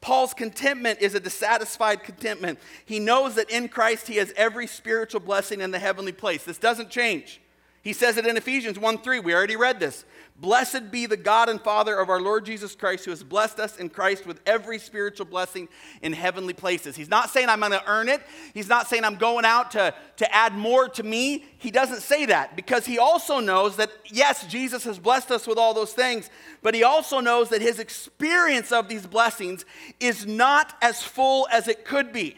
Paul's 0.00 0.34
contentment 0.34 1.00
is 1.00 1.16
a 1.16 1.20
dissatisfied 1.20 2.04
contentment. 2.04 2.60
He 2.84 3.00
knows 3.00 3.34
that 3.34 3.50
in 3.50 3.66
Christ 3.66 4.06
he 4.06 4.18
has 4.18 4.32
every 4.36 4.68
spiritual 4.68 5.18
blessing 5.18 5.60
in 5.60 5.72
the 5.72 5.80
heavenly 5.80 6.12
place. 6.12 6.44
This 6.44 6.58
doesn't 6.58 6.90
change. 6.90 7.40
He 7.82 7.94
says 7.94 8.18
it 8.18 8.26
in 8.26 8.36
Ephesians 8.36 8.78
1 8.78 8.98
3. 8.98 9.20
We 9.20 9.34
already 9.34 9.56
read 9.56 9.80
this. 9.80 10.04
Blessed 10.38 10.90
be 10.90 11.04
the 11.04 11.16
God 11.16 11.50
and 11.50 11.60
Father 11.60 11.98
of 11.98 12.08
our 12.08 12.20
Lord 12.20 12.46
Jesus 12.46 12.74
Christ, 12.74 13.04
who 13.04 13.10
has 13.10 13.22
blessed 13.22 13.58
us 13.58 13.76
in 13.76 13.90
Christ 13.90 14.26
with 14.26 14.40
every 14.46 14.78
spiritual 14.78 15.26
blessing 15.26 15.68
in 16.00 16.14
heavenly 16.14 16.54
places. 16.54 16.96
He's 16.96 17.10
not 17.10 17.28
saying 17.28 17.48
I'm 17.48 17.60
going 17.60 17.72
to 17.72 17.86
earn 17.86 18.08
it. 18.08 18.22
He's 18.54 18.68
not 18.68 18.86
saying 18.86 19.04
I'm 19.04 19.16
going 19.16 19.44
out 19.44 19.70
to, 19.72 19.94
to 20.16 20.34
add 20.34 20.54
more 20.54 20.88
to 20.90 21.02
me. 21.02 21.44
He 21.58 21.70
doesn't 21.70 22.00
say 22.00 22.26
that 22.26 22.56
because 22.56 22.86
he 22.86 22.98
also 22.98 23.38
knows 23.40 23.76
that, 23.76 23.90
yes, 24.06 24.46
Jesus 24.46 24.84
has 24.84 24.98
blessed 24.98 25.30
us 25.30 25.46
with 25.46 25.58
all 25.58 25.74
those 25.74 25.92
things, 25.92 26.30
but 26.62 26.74
he 26.74 26.84
also 26.84 27.20
knows 27.20 27.50
that 27.50 27.60
his 27.60 27.78
experience 27.78 28.72
of 28.72 28.88
these 28.88 29.06
blessings 29.06 29.66
is 30.00 30.26
not 30.26 30.74
as 30.80 31.02
full 31.02 31.48
as 31.52 31.68
it 31.68 31.84
could 31.84 32.12
be. 32.12 32.36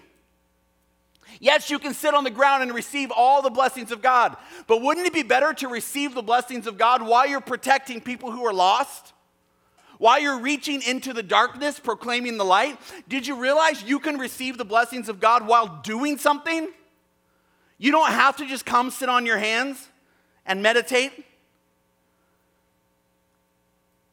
Yes, 1.42 1.70
you 1.70 1.80
can 1.80 1.92
sit 1.92 2.14
on 2.14 2.22
the 2.22 2.30
ground 2.30 2.62
and 2.62 2.72
receive 2.72 3.10
all 3.10 3.42
the 3.42 3.50
blessings 3.50 3.90
of 3.90 4.00
God, 4.00 4.36
but 4.68 4.80
wouldn't 4.80 5.08
it 5.08 5.12
be 5.12 5.24
better 5.24 5.52
to 5.54 5.66
receive 5.66 6.14
the 6.14 6.22
blessings 6.22 6.68
of 6.68 6.78
God 6.78 7.02
while 7.02 7.26
you're 7.26 7.40
protecting 7.40 8.00
people 8.00 8.30
who 8.30 8.46
are 8.46 8.52
lost? 8.54 9.12
While 9.98 10.20
you're 10.20 10.38
reaching 10.38 10.82
into 10.82 11.12
the 11.12 11.22
darkness, 11.22 11.80
proclaiming 11.80 12.36
the 12.36 12.44
light? 12.44 12.78
Did 13.08 13.26
you 13.26 13.34
realize 13.34 13.82
you 13.82 13.98
can 13.98 14.18
receive 14.18 14.56
the 14.56 14.64
blessings 14.64 15.08
of 15.08 15.18
God 15.18 15.44
while 15.44 15.80
doing 15.82 16.16
something? 16.16 16.68
You 17.76 17.90
don't 17.90 18.12
have 18.12 18.36
to 18.36 18.46
just 18.46 18.64
come 18.64 18.92
sit 18.92 19.08
on 19.08 19.26
your 19.26 19.38
hands 19.38 19.88
and 20.46 20.62
meditate. 20.62 21.10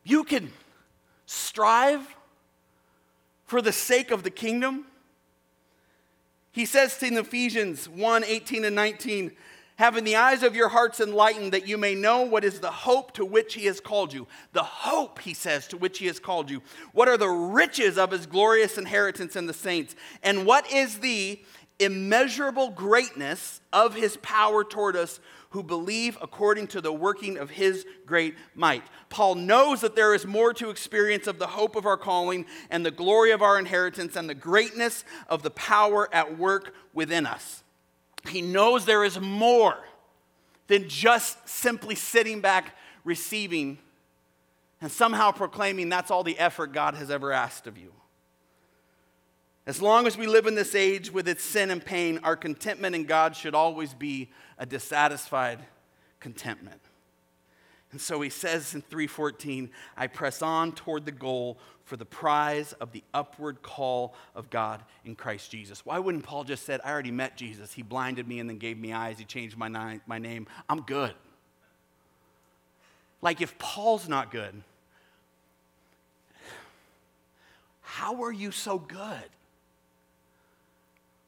You 0.04 0.24
can 0.24 0.52
strive 1.28 2.16
for 3.46 3.62
the 3.62 3.72
sake 3.72 4.10
of 4.10 4.24
the 4.24 4.32
kingdom 4.32 4.86
he 6.52 6.66
says 6.66 7.02
in 7.04 7.18
Ephesians 7.18 7.88
1 7.88 8.24
18 8.24 8.66
and 8.66 8.76
19, 8.76 9.32
having 9.76 10.04
the 10.04 10.16
eyes 10.16 10.44
of 10.44 10.56
your 10.56 10.70
hearts 10.70 11.00
enlightened, 11.00 11.54
that 11.54 11.68
you 11.68 11.78
may 11.78 11.96
know 11.96 12.24
what 12.24 12.44
is 12.44 12.60
the 12.60 12.72
hope 12.72 13.14
to 13.14 13.24
which 13.24 13.54
he 13.54 13.66
has 13.66 13.80
called 13.80 14.14
you. 14.14 14.28
The 14.54 14.64
hope, 14.64 15.20
he 15.20 15.34
says, 15.34 15.68
to 15.68 15.78
which 15.78 16.00
he 16.00 16.08
has 16.08 16.20
called 16.20 16.50
you. 16.50 16.62
What 16.92 17.08
are 17.08 17.18
the 17.18 17.30
riches 17.30 17.98
of 17.98 18.12
his 18.12 18.26
glorious 18.26 18.78
inheritance 18.78 19.36
in 19.36 19.46
the 19.46 19.54
saints? 19.54 19.96
And 20.22 20.46
what 20.46 20.70
is 20.72 21.00
the 21.00 21.40
immeasurable 21.80 22.72
greatness 22.72 23.62
of 23.72 23.96
his 23.96 24.18
power 24.18 24.64
toward 24.64 24.96
us 24.96 25.20
who 25.50 25.64
believe 25.64 26.18
according 26.22 26.68
to 26.68 26.82
the 26.82 26.94
working 26.94 27.38
of 27.38 27.50
his 27.50 27.86
great 28.06 28.36
might. 28.54 28.84
Paul 29.10 29.36
knows 29.36 29.82
that 29.82 29.96
there 29.96 30.14
is 30.14 30.26
more 30.26 30.54
to 30.54 30.70
experience 30.70 31.26
of 31.26 31.40
the 31.40 31.48
hope 31.48 31.76
of 31.76 31.86
our 31.86 31.98
calling 31.98 32.46
and 32.70 32.86
the 32.86 32.92
glory 32.92 33.32
of 33.32 33.42
our 33.42 33.58
inheritance 33.58 34.16
and 34.16 34.30
the 34.30 34.36
greatness 34.36 35.04
of 35.28 35.42
the 35.42 35.50
power 35.52 36.08
at 36.14 36.38
work 36.38 36.76
within 36.94 37.26
us. 37.26 37.64
he 38.28 38.42
knows 38.42 38.86
there 38.86 39.04
is 39.04 39.20
more 39.20 39.78
than 40.68 40.88
just 40.88 41.48
simply 41.50 41.96
sitting 41.96 42.42
back 42.42 42.76
receiving 43.04 43.80
and 44.82 44.92
somehow 44.92 45.32
proclaiming 45.32 45.90
that's 45.90 46.12
all 46.12 46.24
the 46.24 46.38
effort 46.38 46.74
God 46.74 46.94
has 46.96 47.10
ever 47.10 47.32
asked 47.32 47.66
of 47.66 47.78
you. 47.78 47.92
As 49.70 49.84
long 49.84 50.08
as 50.08 50.18
we 50.18 50.26
live 50.26 50.48
in 50.48 50.56
this 50.56 50.74
age 50.74 51.14
with 51.14 51.28
its 51.28 51.44
sin 51.44 51.70
and 51.70 51.86
pain, 51.86 52.20
our 52.24 52.36
contentment 52.36 52.96
in 52.96 53.04
God 53.04 53.36
should 53.36 53.54
always 53.54 53.94
be 53.94 54.32
a 54.58 54.66
dissatisfied 54.66 55.60
contentment. 56.20 56.82
And 57.92 58.02
so 58.02 58.20
he 58.20 58.32
says 58.32 58.74
in 58.74 58.82
314, 58.82 59.70
I 59.96 60.08
press 60.08 60.42
on 60.42 60.72
toward 60.72 61.06
the 61.06 61.12
goal 61.12 61.60
for 61.84 61.98
the 61.98 62.06
prize 62.06 62.74
of 62.82 62.94
the 62.94 63.04
upward 63.14 63.62
call 63.62 64.16
of 64.34 64.50
God 64.50 64.82
in 65.06 65.14
Christ 65.14 65.52
Jesus. 65.52 65.86
Why 65.86 66.00
wouldn't 66.00 66.24
Paul 66.24 66.46
just 66.46 66.66
said, 66.66 66.82
I 66.84 66.90
already 66.90 67.12
met 67.12 67.38
Jesus. 67.38 67.72
He 67.72 67.84
blinded 67.84 68.28
me 68.28 68.40
and 68.40 68.50
then 68.50 68.58
gave 68.58 68.80
me 68.80 68.92
eyes. 68.92 69.20
He 69.20 69.26
changed 69.26 69.56
my, 69.56 69.68
ni- 69.68 70.02
my 70.08 70.18
name. 70.18 70.48
I'm 70.68 70.82
good. 70.82 71.14
Like 73.22 73.40
if 73.40 73.56
Paul's 73.60 74.10
not 74.10 74.32
good, 74.32 74.64
how 77.82 78.24
are 78.24 78.32
you 78.32 78.50
so 78.50 78.80
good? 78.80 79.30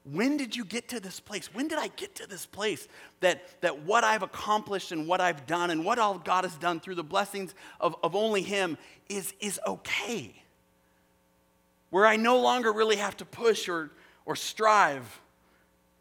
When 0.03 0.35
did 0.35 0.55
you 0.55 0.65
get 0.65 0.89
to 0.89 0.99
this 0.99 1.19
place? 1.19 1.53
When 1.53 1.67
did 1.67 1.77
I 1.77 1.87
get 1.89 2.15
to 2.15 2.27
this 2.27 2.45
place 2.45 2.87
that, 3.19 3.61
that 3.61 3.83
what 3.83 4.03
I've 4.03 4.23
accomplished 4.23 4.91
and 4.91 5.07
what 5.07 5.21
I've 5.21 5.45
done 5.45 5.69
and 5.69 5.85
what 5.85 5.99
all 5.99 6.17
God 6.17 6.43
has 6.43 6.55
done 6.55 6.79
through 6.79 6.95
the 6.95 7.03
blessings 7.03 7.53
of, 7.79 7.95
of 8.01 8.15
only 8.15 8.41
Him 8.41 8.77
is, 9.09 9.33
is 9.39 9.59
okay? 9.67 10.33
Where 11.91 12.07
I 12.07 12.15
no 12.15 12.39
longer 12.39 12.71
really 12.73 12.95
have 12.95 13.15
to 13.17 13.25
push 13.25 13.69
or, 13.69 13.91
or 14.25 14.35
strive 14.35 15.21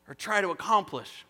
or 0.08 0.14
try 0.14 0.40
to 0.40 0.48
accomplish. 0.48 1.26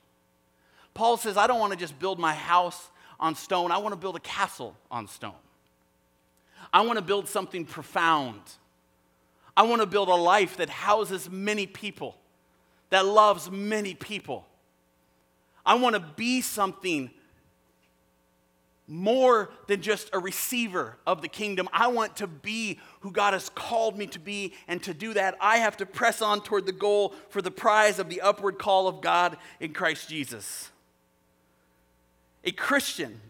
Paul 0.94 1.16
says, 1.16 1.36
I 1.36 1.48
don't 1.48 1.58
want 1.58 1.72
to 1.72 1.78
just 1.78 1.98
build 1.98 2.20
my 2.20 2.34
house 2.34 2.90
on 3.18 3.34
stone, 3.34 3.70
I 3.70 3.78
want 3.78 3.92
to 3.92 4.00
build 4.00 4.16
a 4.16 4.20
castle 4.20 4.76
on 4.90 5.06
stone. 5.08 5.34
I 6.72 6.82
want 6.82 6.98
to 6.98 7.04
build 7.04 7.28
something 7.28 7.64
profound. 7.64 8.40
I 9.56 9.64
want 9.64 9.82
to 9.82 9.86
build 9.86 10.08
a 10.08 10.14
life 10.14 10.56
that 10.58 10.70
houses 10.70 11.28
many 11.28 11.66
people 11.66 12.16
that 12.90 13.06
loves 13.06 13.50
many 13.50 13.94
people. 13.94 14.46
I 15.64 15.74
want 15.74 15.94
to 15.94 16.00
be 16.00 16.40
something 16.40 17.10
more 18.90 19.50
than 19.68 19.80
just 19.80 20.10
a 20.12 20.18
receiver 20.18 20.96
of 21.06 21.22
the 21.22 21.28
kingdom. 21.28 21.68
I 21.72 21.86
want 21.86 22.16
to 22.16 22.26
be 22.26 22.80
who 23.00 23.12
God 23.12 23.34
has 23.34 23.48
called 23.50 23.96
me 23.96 24.08
to 24.08 24.18
be, 24.18 24.52
and 24.66 24.82
to 24.82 24.92
do 24.92 25.14
that, 25.14 25.36
I 25.40 25.58
have 25.58 25.76
to 25.76 25.86
press 25.86 26.20
on 26.20 26.42
toward 26.42 26.66
the 26.66 26.72
goal 26.72 27.14
for 27.28 27.40
the 27.40 27.52
prize 27.52 28.00
of 28.00 28.08
the 28.08 28.20
upward 28.20 28.58
call 28.58 28.88
of 28.88 29.00
God 29.00 29.36
in 29.60 29.72
Christ 29.72 30.08
Jesus. 30.08 30.70
A 32.42 32.50
Christian 32.50 33.20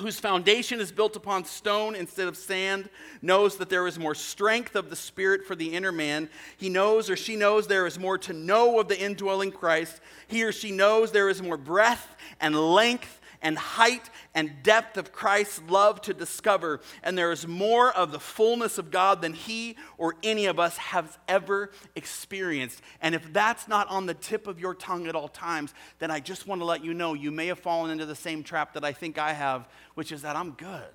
whose 0.00 0.18
foundation 0.18 0.80
is 0.80 0.90
built 0.90 1.16
upon 1.16 1.44
stone 1.44 1.94
instead 1.94 2.28
of 2.28 2.36
sand, 2.36 2.88
knows 3.22 3.56
that 3.58 3.68
there 3.68 3.86
is 3.86 3.98
more 3.98 4.14
strength 4.14 4.74
of 4.74 4.90
the 4.90 4.96
Spirit 4.96 5.44
for 5.46 5.54
the 5.54 5.72
inner 5.72 5.92
man. 5.92 6.28
He 6.56 6.68
knows 6.68 7.08
or 7.08 7.16
she 7.16 7.36
knows 7.36 7.66
there 7.66 7.86
is 7.86 7.98
more 7.98 8.18
to 8.18 8.32
know 8.32 8.80
of 8.80 8.88
the 8.88 9.00
indwelling 9.00 9.52
Christ. 9.52 10.00
He 10.26 10.42
or 10.42 10.52
she 10.52 10.70
knows 10.72 11.12
there 11.12 11.28
is 11.28 11.42
more 11.42 11.56
breadth 11.56 12.16
and 12.40 12.56
length 12.56 13.19
and 13.42 13.56
height 13.56 14.10
and 14.34 14.62
depth 14.62 14.96
of 14.96 15.12
Christ's 15.12 15.62
love 15.68 16.00
to 16.02 16.14
discover. 16.14 16.80
And 17.02 17.16
there 17.16 17.32
is 17.32 17.46
more 17.46 17.90
of 17.90 18.12
the 18.12 18.20
fullness 18.20 18.78
of 18.78 18.90
God 18.90 19.22
than 19.22 19.32
he 19.32 19.76
or 19.98 20.16
any 20.22 20.46
of 20.46 20.58
us 20.58 20.76
has 20.76 21.18
ever 21.28 21.70
experienced. 21.96 22.82
And 23.00 23.14
if 23.14 23.32
that's 23.32 23.68
not 23.68 23.88
on 23.88 24.06
the 24.06 24.14
tip 24.14 24.46
of 24.46 24.60
your 24.60 24.74
tongue 24.74 25.06
at 25.06 25.14
all 25.14 25.28
times, 25.28 25.74
then 25.98 26.10
I 26.10 26.20
just 26.20 26.46
want 26.46 26.60
to 26.60 26.64
let 26.64 26.84
you 26.84 26.94
know 26.94 27.14
you 27.14 27.30
may 27.30 27.46
have 27.46 27.58
fallen 27.58 27.90
into 27.90 28.06
the 28.06 28.14
same 28.14 28.42
trap 28.42 28.74
that 28.74 28.84
I 28.84 28.92
think 28.92 29.18
I 29.18 29.32
have, 29.32 29.68
which 29.94 30.12
is 30.12 30.22
that 30.22 30.36
I'm 30.36 30.52
good. 30.52 30.88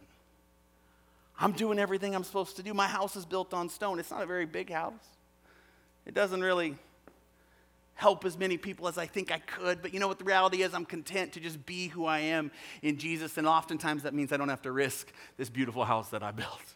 I'm 1.40 1.52
doing 1.52 1.80
everything 1.80 2.16
I'm 2.16 2.24
supposed 2.24 2.56
to 2.58 2.64
do. 2.64 2.74
My 2.74 2.88
house 2.88 3.16
is 3.16 3.26
built 3.26 3.54
on 3.54 3.70
stone. 3.70 4.00
It's 4.00 4.12
not 4.12 4.24
a 4.24 4.26
very 4.26 4.46
big 4.46 4.72
house. 4.72 4.94
It 6.06 6.14
doesn't 6.14 6.42
really 6.42 6.78
help 7.96 8.26
as 8.26 8.38
many 8.38 8.58
people 8.58 8.88
as 8.88 8.98
I 8.98 9.06
think 9.06 9.32
I 9.32 9.40
could. 9.40 9.82
But 9.82 9.94
you 9.94 10.00
know 10.00 10.08
what 10.08 10.20
the 10.20 10.26
reality 10.26 10.62
is? 10.62 10.74
I'm 10.74 10.86
content 10.86 11.34
to 11.34 11.40
just 11.40 11.66
be 11.66 11.88
who 11.88 12.06
I 12.06 12.20
am 12.20 12.52
in 12.82 12.98
Jesus. 12.98 13.38
And 13.38 13.48
oftentimes 13.48 14.04
that 14.04 14.14
means 14.14 14.32
I 14.32 14.38
don't 14.38 14.50
have 14.50 14.62
to 14.64 14.72
risk 14.72 15.12
this 15.38 15.50
beautiful 15.50 15.86
house 15.86 16.10
that 16.10 16.22
I 16.22 16.32
built. 16.32 16.76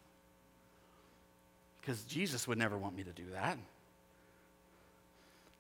Because 1.82 2.04
Jesus 2.04 2.48
would 2.48 2.58
never 2.58 2.78
want 2.78 2.96
me 2.96 3.04
to 3.04 3.12
do 3.12 3.26
that. 3.34 3.58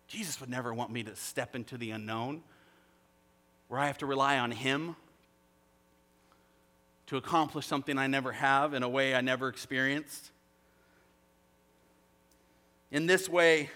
Jesus 0.07 0.39
would 0.39 0.49
never 0.49 0.73
want 0.73 0.91
me 0.91 1.03
to 1.03 1.15
step 1.15 1.55
into 1.55 1.77
the 1.77 1.91
unknown 1.91 2.41
where 3.67 3.79
I 3.79 3.87
have 3.87 3.99
to 3.99 4.05
rely 4.05 4.39
on 4.39 4.51
Him 4.51 4.95
to 7.07 7.17
accomplish 7.17 7.65
something 7.65 7.97
I 7.97 8.07
never 8.07 8.31
have 8.31 8.73
in 8.73 8.81
a 8.81 8.89
way 8.89 9.13
I 9.13 9.21
never 9.21 9.47
experienced. 9.49 10.31
In 12.91 13.05
this 13.05 13.27
way, 13.27 13.69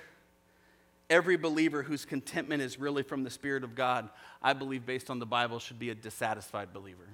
every 1.13 1.37
believer 1.37 1.83
whose 1.83 2.05
contentment 2.05 2.63
is 2.63 2.79
really 2.79 3.03
from 3.03 3.23
the 3.23 3.29
Spirit 3.29 3.63
of 3.63 3.75
God, 3.75 4.09
I 4.41 4.53
believe, 4.53 4.83
based 4.83 5.11
on 5.11 5.19
the 5.19 5.27
Bible, 5.27 5.59
should 5.59 5.77
be 5.77 5.91
a 5.91 5.95
dissatisfied 5.95 6.73
believer. 6.73 7.07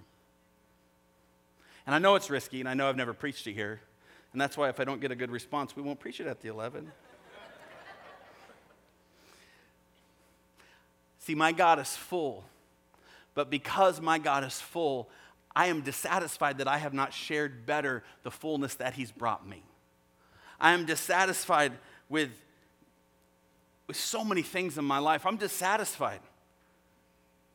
And 1.86 1.94
I 1.94 2.00
know 2.00 2.16
it's 2.16 2.30
risky, 2.30 2.62
and 2.62 2.70
I 2.70 2.74
know 2.76 2.88
I've 2.88 2.96
never 2.96 3.14
preached 3.14 3.46
it 3.46 3.54
here. 3.54 3.82
And 4.32 4.40
that's 4.40 4.56
why 4.56 4.70
if 4.70 4.80
I 4.80 4.86
don't 4.86 5.02
get 5.02 5.12
a 5.12 5.16
good 5.16 5.32
response, 5.32 5.76
we 5.76 5.82
won't 5.82 6.00
preach 6.00 6.22
it 6.22 6.28
at 6.28 6.40
the 6.40 6.48
11. 6.48 6.90
See, 11.20 11.36
my 11.36 11.52
God 11.52 11.80
is 11.80 11.94
full. 11.94 12.46
But 13.34 13.50
because 13.50 14.00
my 14.00 14.18
God 14.18 14.46
is 14.46 14.62
full, 14.62 15.10
I 15.54 15.68
am 15.68 15.82
dissatisfied 15.82 16.60
that 16.60 16.70
I 16.70 16.78
have 16.78 16.94
not 16.94 17.14
shared 17.14 17.66
better 17.66 18.04
the 18.24 18.32
fullness 18.32 18.76
that 18.76 18.94
He's 18.94 19.12
brought 19.12 19.46
me. 19.46 19.64
I 20.58 20.72
am 20.72 20.86
dissatisfied 20.86 21.74
with 22.08 22.30
with 23.89 23.97
so 23.97 24.23
many 24.23 24.43
things 24.43 24.78
in 24.78 24.86
my 24.86 24.99
life. 24.99 25.25
I'm 25.25 25.36
dissatisfied 25.36 26.19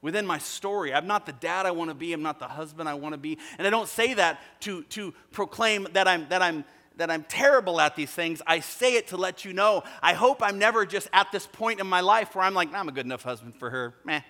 within 0.03 0.27
my 0.27 0.39
story. 0.39 0.93
I'm 0.93 1.07
not 1.07 1.27
the 1.27 1.33
dad 1.33 1.65
I 1.65 1.71
want 1.71 1.91
to 1.91 1.95
be. 1.95 2.13
I'm 2.13 2.23
not 2.23 2.41
the 2.41 2.49
husband 2.49 2.89
I 2.89 2.95
want 2.95 3.13
to 3.13 3.19
be. 3.19 3.39
And 3.57 3.65
I 3.65 3.71
don't 3.71 3.89
say 3.89 4.15
that 4.15 4.41
to, 4.63 4.83
to 4.83 5.15
proclaim 5.31 5.87
that 5.93 6.09
I'm, 6.09 6.29
that, 6.31 6.43
I'm, 6.43 6.65
that 6.97 7.09
I'm 7.09 7.23
terrible 7.23 7.81
at 7.81 7.95
these 7.95 8.11
things. 8.11 8.43
I 8.49 8.59
say 8.59 8.97
it 8.97 9.07
to 9.09 9.17
let 9.17 9.45
you 9.45 9.53
know. 9.53 9.85
I 10.03 10.15
hope 10.15 10.43
I'm 10.43 10.59
never 10.59 10.85
just 10.85 11.09
at 11.13 11.31
this 11.31 11.47
point 11.47 11.79
in 11.79 11.87
my 11.87 12.01
life 12.01 12.35
where 12.35 12.45
I'm 12.45 12.53
like, 12.53 12.75
I'm 12.75 12.89
a 12.89 12.93
good 12.93 13.07
enough 13.07 13.23
husband 13.23 13.55
for 13.55 13.71
her. 13.71 13.95
Meh. 14.05 14.21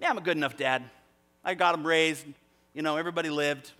Yeah, 0.00 0.10
I'm 0.10 0.18
a 0.18 0.22
good 0.22 0.36
enough 0.36 0.56
dad. 0.56 0.82
I 1.44 1.54
got 1.54 1.76
him 1.76 1.86
raised. 1.86 2.26
You 2.74 2.82
know, 2.82 2.96
everybody 2.96 3.30
lived. 3.30 3.70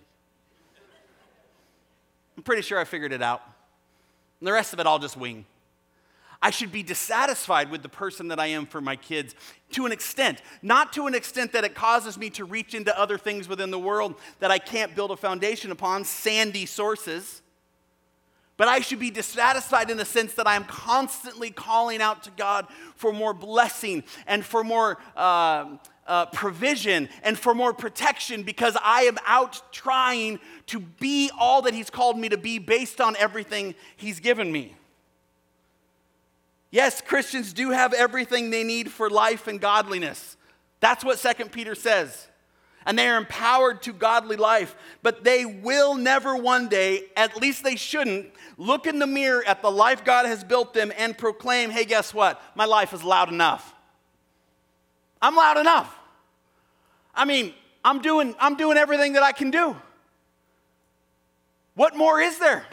I'm 2.37 2.43
pretty 2.43 2.61
sure 2.61 2.79
I 2.79 2.85
figured 2.85 3.11
it 3.11 3.21
out. 3.21 3.41
And 4.39 4.47
the 4.47 4.53
rest 4.53 4.71
of 4.71 4.79
it 4.79 4.87
I'll 4.87 4.97
just 4.97 5.17
wing. 5.17 5.45
I 6.41 6.49
should 6.49 6.71
be 6.71 6.83
dissatisfied 6.83 7.71
with 7.71 7.81
the 7.81 7.89
person 7.89 8.27
that 8.29 8.39
I 8.39 8.47
am 8.47 8.65
for 8.65 8.81
my 8.81 8.95
kids 8.95 9.35
to 9.71 9.85
an 9.85 9.91
extent. 9.91 10.41
Not 10.61 10.93
to 10.93 11.07
an 11.07 11.15
extent 11.15 11.53
that 11.53 11.63
it 11.63 11.75
causes 11.75 12.17
me 12.17 12.29
to 12.31 12.45
reach 12.45 12.73
into 12.73 12.97
other 12.97 13.17
things 13.17 13.47
within 13.47 13.71
the 13.71 13.79
world 13.79 14.15
that 14.39 14.51
I 14.51 14.59
can't 14.59 14.95
build 14.95 15.11
a 15.11 15.17
foundation 15.17 15.71
upon, 15.71 16.05
sandy 16.05 16.65
sources. 16.65 17.41
But 18.57 18.69
I 18.69 18.79
should 18.79 18.99
be 18.99 19.11
dissatisfied 19.11 19.89
in 19.89 19.97
the 19.97 20.05
sense 20.05 20.33
that 20.35 20.47
I 20.47 20.55
am 20.55 20.63
constantly 20.63 21.51
calling 21.51 22.01
out 22.01 22.23
to 22.23 22.31
God 22.31 22.67
for 22.95 23.11
more 23.11 23.33
blessing 23.33 24.03
and 24.27 24.45
for 24.45 24.63
more 24.63 24.97
uh, 25.17 25.75
uh, 26.07 26.27
provision 26.27 27.09
and 27.23 27.37
for 27.37 27.53
more 27.53 27.73
protection 27.73 28.43
because 28.43 28.77
I 28.81 29.01
am 29.03 29.17
out 29.25 29.61
trying 29.73 30.39
to 30.67 30.79
be 30.79 31.31
all 31.37 31.63
that 31.63 31.73
He's 31.73 31.89
called 31.89 32.17
me 32.17 32.29
to 32.29 32.37
be 32.37 32.59
based 32.59 33.01
on 33.01 33.15
everything 33.17 33.75
He's 33.97 34.21
given 34.21 34.51
me. 34.51 34.75
Yes, 36.71 37.01
Christians 37.01 37.53
do 37.53 37.71
have 37.71 37.93
everything 37.93 38.49
they 38.49 38.63
need 38.63 38.91
for 38.91 39.09
life 39.09 39.47
and 39.47 39.61
godliness. 39.61 40.35
That's 40.79 41.03
what 41.03 41.19
2 41.19 41.45
Peter 41.45 41.75
says. 41.75 42.27
And 42.85 42.99
they 42.99 43.07
are 43.07 43.17
empowered 43.17 43.81
to 43.83 43.93
godly 43.93 44.35
life, 44.35 44.75
but 45.01 45.23
they 45.23 45.45
will 45.45 45.95
never 45.95 46.35
one 46.35 46.67
day, 46.67 47.05
at 47.15 47.41
least 47.41 47.63
they 47.63 47.75
shouldn't, 47.75 48.31
look 48.57 48.85
in 48.85 48.99
the 48.99 49.07
mirror 49.07 49.43
at 49.47 49.61
the 49.61 49.71
life 49.71 50.05
God 50.05 50.25
has 50.25 50.43
built 50.43 50.73
them 50.73 50.91
and 50.97 51.17
proclaim, 51.17 51.71
hey, 51.71 51.85
guess 51.85 52.13
what? 52.13 52.41
My 52.55 52.65
life 52.65 52.93
is 52.93 53.03
loud 53.03 53.29
enough. 53.29 53.73
I'm 55.21 55.35
loud 55.35 55.57
enough. 55.57 55.97
I 57.15 57.25
mean, 57.25 57.53
I'm 57.83 58.01
doing, 58.01 58.35
I'm 58.39 58.55
doing 58.55 58.77
everything 58.77 59.13
that 59.13 59.23
I 59.23 59.31
can 59.31 59.49
do. 59.49 59.75
What 61.73 61.95
more 61.95 62.19
is 62.19 62.37
there? 62.37 62.65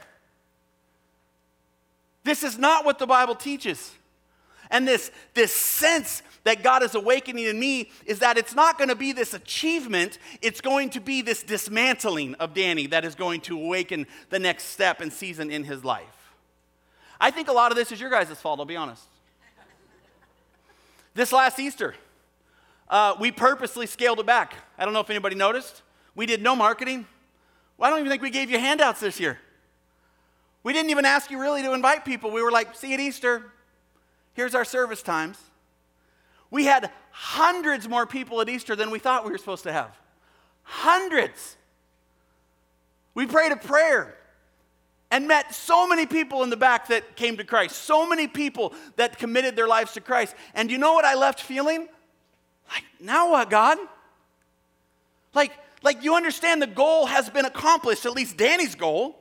This 2.24 2.42
is 2.42 2.58
not 2.58 2.85
what 2.85 2.98
the 2.98 3.06
Bible 3.06 3.35
teaches. 3.35 3.92
And 4.70 4.88
this, 4.88 5.11
this 5.35 5.52
sense 5.52 6.22
that 6.44 6.62
God 6.62 6.82
is 6.82 6.94
awakening 6.94 7.44
in 7.44 7.61
me 7.61 7.90
is 8.06 8.20
that 8.20 8.38
it's 8.38 8.54
not 8.54 8.78
going 8.78 8.88
to 8.88 8.96
be 8.96 9.12
this 9.12 9.35
achievement, 9.35 10.18
it's 10.40 10.61
going 10.61 10.90
to 10.90 11.00
be 11.00 11.22
this 11.22 11.42
dismantling 11.42 12.35
of 12.37 12.54
Danny 12.54 12.87
that 12.88 13.04
is 13.04 13.14
going 13.14 13.42
to 13.42 13.58
awaken 13.58 14.06
the 14.30 14.38
next 14.38 14.64
step 14.64 15.00
and 15.00 15.12
season 15.12 15.50
in 15.50 15.64
his 15.64 15.85
life. 15.85 16.32
I 17.20 17.30
think 17.30 17.48
a 17.48 17.52
lot 17.52 17.70
of 17.70 17.76
this 17.76 17.92
is 17.92 18.00
your 18.00 18.11
guys' 18.11 18.40
fault, 18.40 18.58
I'll 18.58 18.64
be 18.64 18.76
honest. 18.76 19.04
This 21.14 21.32
last 21.32 21.58
Easter, 21.58 21.94
uh, 22.88 23.14
we 23.20 23.30
purposely 23.30 23.87
scaled 23.87 24.18
it 24.18 24.26
back. 24.26 24.54
I 24.78 24.85
don't 24.85 24.94
know 24.94 25.00
if 25.00 25.11
anybody 25.11 25.37
noticed. 25.37 25.82
We 26.14 26.26
did 26.26 26.42
no 26.42 26.56
marketing. 26.56 27.06
Well, 27.76 27.88
I 27.88 27.90
don't 27.90 28.00
even 28.00 28.11
think 28.11 28.22
we 28.22 28.30
gave 28.30 28.50
you 28.50 28.58
handouts 28.58 29.00
this 29.00 29.20
year. 29.20 29.38
We 30.62 30.72
didn't 30.72 30.90
even 30.90 31.05
ask 31.05 31.31
you 31.31 31.40
really 31.40 31.62
to 31.62 31.72
invite 31.72 32.05
people. 32.05 32.31
We 32.31 32.42
were 32.42 32.53
like, 32.53 32.75
see 32.77 32.88
you 32.88 32.94
at 32.94 33.01
Easter. 33.01 33.53
Here's 34.35 34.55
our 34.55 34.64
service 34.64 35.03
times. 35.03 35.38
We 36.51 36.64
had 36.64 36.90
hundreds 37.11 37.88
more 37.88 38.07
people 38.07 38.40
at 38.40 38.48
Easter 38.48 38.77
than 38.77 38.90
we 38.90 38.98
thought 38.98 39.25
we 39.25 39.33
were 39.33 39.38
supposed 39.38 39.64
to 39.64 39.72
have. 39.72 39.96
Hundreds. 40.62 41.57
We 43.14 43.27
prayed 43.27 43.53
a 43.53 43.57
prayer 43.57 44.16
and 45.11 45.29
met 45.29 45.55
so 45.55 45.87
many 45.87 46.07
people 46.07 46.42
in 46.42 46.51
the 46.51 46.57
back 46.57 46.88
that 46.88 47.16
came 47.16 47.37
to 47.37 47.44
Christ, 47.44 47.77
so 47.77 48.09
many 48.09 48.27
people 48.27 48.72
that 48.96 49.18
committed 49.18 49.57
their 49.57 49.68
lives 49.68 49.92
to 49.92 50.01
Christ. 50.01 50.35
And 50.55 50.70
you 50.70 50.79
know 50.79 50.94
what 50.94 51.05
I 51.05 51.14
left 51.14 51.40
feeling? 51.40 51.88
Like, 52.70 52.85
now 53.01 53.31
what, 53.31 53.51
God? 53.51 53.79
Like, 55.35 55.53
like 55.83 56.03
you 56.03 56.14
understand 56.14 56.62
the 56.62 56.66
goal 56.66 57.07
has 57.07 57.29
been 57.29 57.44
accomplished, 57.44 58.07
at 58.07 58.12
least 58.12 58.37
Danny's 58.37 58.75
goal. 58.75 59.18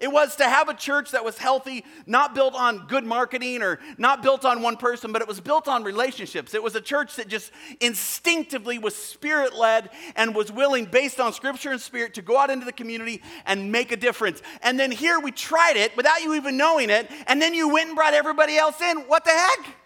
It 0.00 0.10
was 0.10 0.36
to 0.36 0.44
have 0.44 0.70
a 0.70 0.74
church 0.74 1.10
that 1.10 1.26
was 1.26 1.36
healthy, 1.36 1.84
not 2.06 2.34
built 2.34 2.54
on 2.54 2.86
good 2.86 3.04
marketing 3.04 3.62
or 3.62 3.78
not 3.98 4.22
built 4.22 4.46
on 4.46 4.62
one 4.62 4.78
person, 4.78 5.12
but 5.12 5.20
it 5.20 5.28
was 5.28 5.40
built 5.40 5.68
on 5.68 5.84
relationships. 5.84 6.54
It 6.54 6.62
was 6.62 6.74
a 6.74 6.80
church 6.80 7.16
that 7.16 7.28
just 7.28 7.52
instinctively 7.80 8.78
was 8.78 8.96
spirit 8.96 9.54
led 9.54 9.90
and 10.16 10.34
was 10.34 10.50
willing, 10.50 10.86
based 10.86 11.20
on 11.20 11.34
scripture 11.34 11.70
and 11.70 11.80
spirit, 11.80 12.14
to 12.14 12.22
go 12.22 12.38
out 12.38 12.48
into 12.48 12.64
the 12.64 12.72
community 12.72 13.20
and 13.44 13.70
make 13.70 13.92
a 13.92 13.96
difference. 13.96 14.40
And 14.62 14.80
then 14.80 14.90
here 14.90 15.20
we 15.20 15.32
tried 15.32 15.76
it 15.76 15.94
without 15.98 16.22
you 16.22 16.32
even 16.32 16.56
knowing 16.56 16.88
it, 16.88 17.10
and 17.26 17.40
then 17.40 17.52
you 17.52 17.68
went 17.68 17.88
and 17.88 17.96
brought 17.96 18.14
everybody 18.14 18.56
else 18.56 18.80
in. 18.80 19.00
What 19.00 19.24
the 19.24 19.32
heck? 19.32 19.76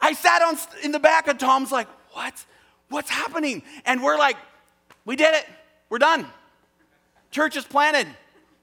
I 0.00 0.14
sat 0.14 0.42
on 0.42 0.56
in 0.82 0.90
the 0.90 0.98
back, 0.98 1.28
and 1.28 1.38
Tom's 1.38 1.70
like, 1.70 1.86
What? 2.12 2.44
What's 2.88 3.10
happening? 3.10 3.62
And 3.84 4.02
we're 4.02 4.18
like, 4.18 4.36
We 5.04 5.14
did 5.14 5.34
it. 5.34 5.46
We're 5.90 5.98
done. 5.98 6.26
Church 7.30 7.56
is 7.56 7.64
planted. 7.64 8.08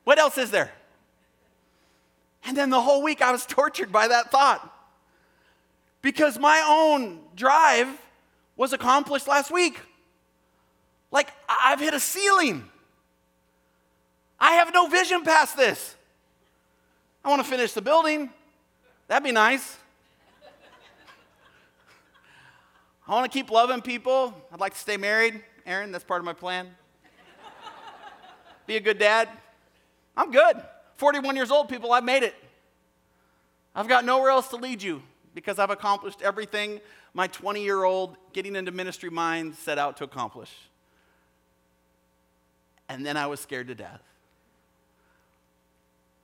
What 0.05 0.17
else 0.17 0.37
is 0.37 0.51
there? 0.51 0.71
And 2.45 2.55
then 2.55 2.69
the 2.69 2.79
whole 2.79 3.03
week 3.03 3.21
I 3.21 3.31
was 3.31 3.45
tortured 3.47 3.91
by 3.91 4.07
that 4.07 4.31
thought. 4.31 4.71
Because 6.01 6.39
my 6.39 6.63
own 6.65 7.19
drive 7.35 7.89
was 8.55 8.71
accomplished 8.71 9.27
last 9.27 9.51
week. 9.51 9.79
Like, 11.11 11.31
I've 11.49 11.79
hit 11.79 11.93
a 11.93 11.99
ceiling. 11.99 12.69
I 14.39 14.53
have 14.53 14.73
no 14.73 14.87
vision 14.87 15.23
past 15.23 15.57
this. 15.57 15.95
I 17.23 17.29
want 17.29 17.43
to 17.43 17.47
finish 17.47 17.73
the 17.73 17.81
building. 17.81 18.29
That'd 19.07 19.23
be 19.23 19.31
nice. 19.31 19.77
I 23.07 23.11
want 23.11 23.31
to 23.31 23.35
keep 23.35 23.49
loving 23.49 23.81
people. 23.81 24.33
I'd 24.51 24.59
like 24.59 24.73
to 24.73 24.79
stay 24.79 24.97
married. 24.97 25.41
Aaron, 25.65 25.91
that's 25.91 26.03
part 26.03 26.21
of 26.21 26.25
my 26.25 26.33
plan. 26.33 26.69
Be 28.67 28.77
a 28.77 28.79
good 28.79 28.99
dad. 28.99 29.29
I'm 30.17 30.31
good. 30.31 30.61
41 30.97 31.35
years 31.35 31.51
old, 31.51 31.69
people, 31.69 31.91
I've 31.91 32.03
made 32.03 32.23
it. 32.23 32.35
I've 33.75 33.87
got 33.87 34.05
nowhere 34.05 34.29
else 34.29 34.47
to 34.49 34.55
lead 34.55 34.81
you 34.81 35.01
because 35.33 35.59
I've 35.59 35.69
accomplished 35.69 36.21
everything 36.21 36.79
my 37.13 37.27
20 37.27 37.63
year 37.63 37.83
old 37.83 38.17
getting 38.33 38.55
into 38.55 38.71
ministry 38.71 39.09
mind 39.09 39.55
set 39.55 39.77
out 39.77 39.97
to 39.97 40.03
accomplish. 40.03 40.51
And 42.87 43.05
then 43.05 43.17
I 43.17 43.27
was 43.27 43.39
scared 43.39 43.67
to 43.67 43.75
death. 43.75 44.01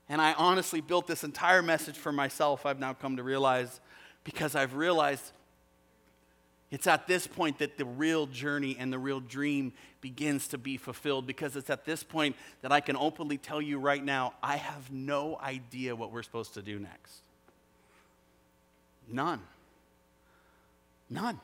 And 0.07 0.21
I 0.21 0.33
honestly 0.33 0.81
built 0.81 1.07
this 1.07 1.23
entire 1.23 1.61
message 1.61 1.97
for 1.97 2.11
myself, 2.11 2.65
I've 2.65 2.79
now 2.79 2.93
come 2.93 3.17
to 3.17 3.23
realize, 3.23 3.79
because 4.23 4.55
I've 4.55 4.75
realized 4.75 5.31
it's 6.71 6.87
at 6.87 7.05
this 7.05 7.27
point 7.27 7.59
that 7.59 7.77
the 7.77 7.85
real 7.85 8.25
journey 8.27 8.77
and 8.79 8.91
the 8.91 8.97
real 8.97 9.19
dream 9.19 9.73
begins 9.99 10.47
to 10.47 10.57
be 10.57 10.77
fulfilled 10.77 11.27
because 11.27 11.57
it's 11.57 11.69
at 11.69 11.83
this 11.83 12.01
point 12.01 12.37
that 12.61 12.71
I 12.71 12.79
can 12.79 12.95
openly 12.95 13.37
tell 13.37 13.61
you 13.61 13.77
right 13.77 14.03
now 14.03 14.33
I 14.41 14.55
have 14.55 14.89
no 14.91 15.37
idea 15.43 15.95
what 15.95 16.11
we're 16.11 16.23
supposed 16.23 16.53
to 16.53 16.61
do 16.61 16.79
next. 16.79 17.21
None. 19.09 19.41
None. 21.09 21.39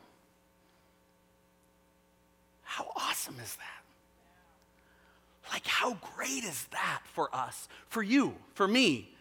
How 2.63 2.89
awesome 2.95 3.35
is 3.43 3.55
that? 3.55 5.51
Like, 5.51 5.65
how 5.65 5.97
great 6.15 6.43
is 6.43 6.67
that 6.71 7.01
for 7.13 7.33
us, 7.35 7.67
for 7.89 8.03
you, 8.03 8.35
for 8.53 8.67
me? 8.67 9.13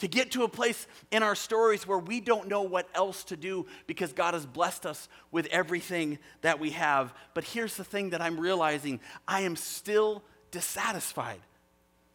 To 0.00 0.08
get 0.08 0.32
to 0.32 0.42
a 0.44 0.48
place 0.48 0.86
in 1.10 1.22
our 1.22 1.34
stories 1.34 1.86
where 1.86 1.98
we 1.98 2.20
don't 2.20 2.48
know 2.48 2.62
what 2.62 2.88
else 2.94 3.24
to 3.24 3.36
do 3.36 3.66
because 3.86 4.12
God 4.12 4.34
has 4.34 4.44
blessed 4.44 4.84
us 4.86 5.08
with 5.30 5.46
everything 5.46 6.18
that 6.40 6.58
we 6.58 6.70
have. 6.70 7.14
But 7.34 7.44
here's 7.44 7.76
the 7.76 7.84
thing 7.84 8.10
that 8.10 8.20
I'm 8.20 8.40
realizing 8.40 9.00
I 9.28 9.42
am 9.42 9.56
still 9.56 10.22
dissatisfied. 10.50 11.40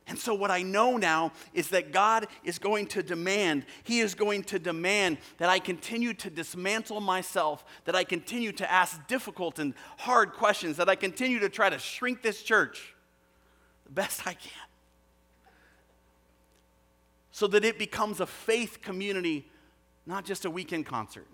And 0.07 0.19
so, 0.19 0.35
what 0.35 0.51
I 0.51 0.61
know 0.61 0.97
now 0.97 1.31
is 1.53 1.69
that 1.69 1.91
God 1.91 2.27
is 2.43 2.59
going 2.59 2.85
to 2.87 3.01
demand, 3.01 3.65
He 3.83 4.01
is 4.01 4.13
going 4.13 4.43
to 4.43 4.59
demand 4.59 5.17
that 5.37 5.49
I 5.49 5.57
continue 5.57 6.13
to 6.15 6.29
dismantle 6.29 7.01
myself, 7.01 7.65
that 7.85 7.95
I 7.95 8.03
continue 8.03 8.51
to 8.53 8.71
ask 8.71 9.07
difficult 9.07 9.57
and 9.57 9.73
hard 9.97 10.33
questions, 10.33 10.77
that 10.77 10.89
I 10.89 10.95
continue 10.95 11.39
to 11.39 11.49
try 11.49 11.69
to 11.69 11.79
shrink 11.79 12.21
this 12.21 12.43
church 12.43 12.93
the 13.85 13.91
best 13.91 14.27
I 14.27 14.33
can 14.33 14.64
so 17.35 17.47
that 17.47 17.65
it 17.65 17.77
becomes 17.77 18.21
a 18.21 18.25
faith 18.25 18.79
community, 18.81 19.45
not 20.05 20.23
just 20.23 20.45
a 20.45 20.49
weekend 20.49 20.85
concert. 20.85 21.27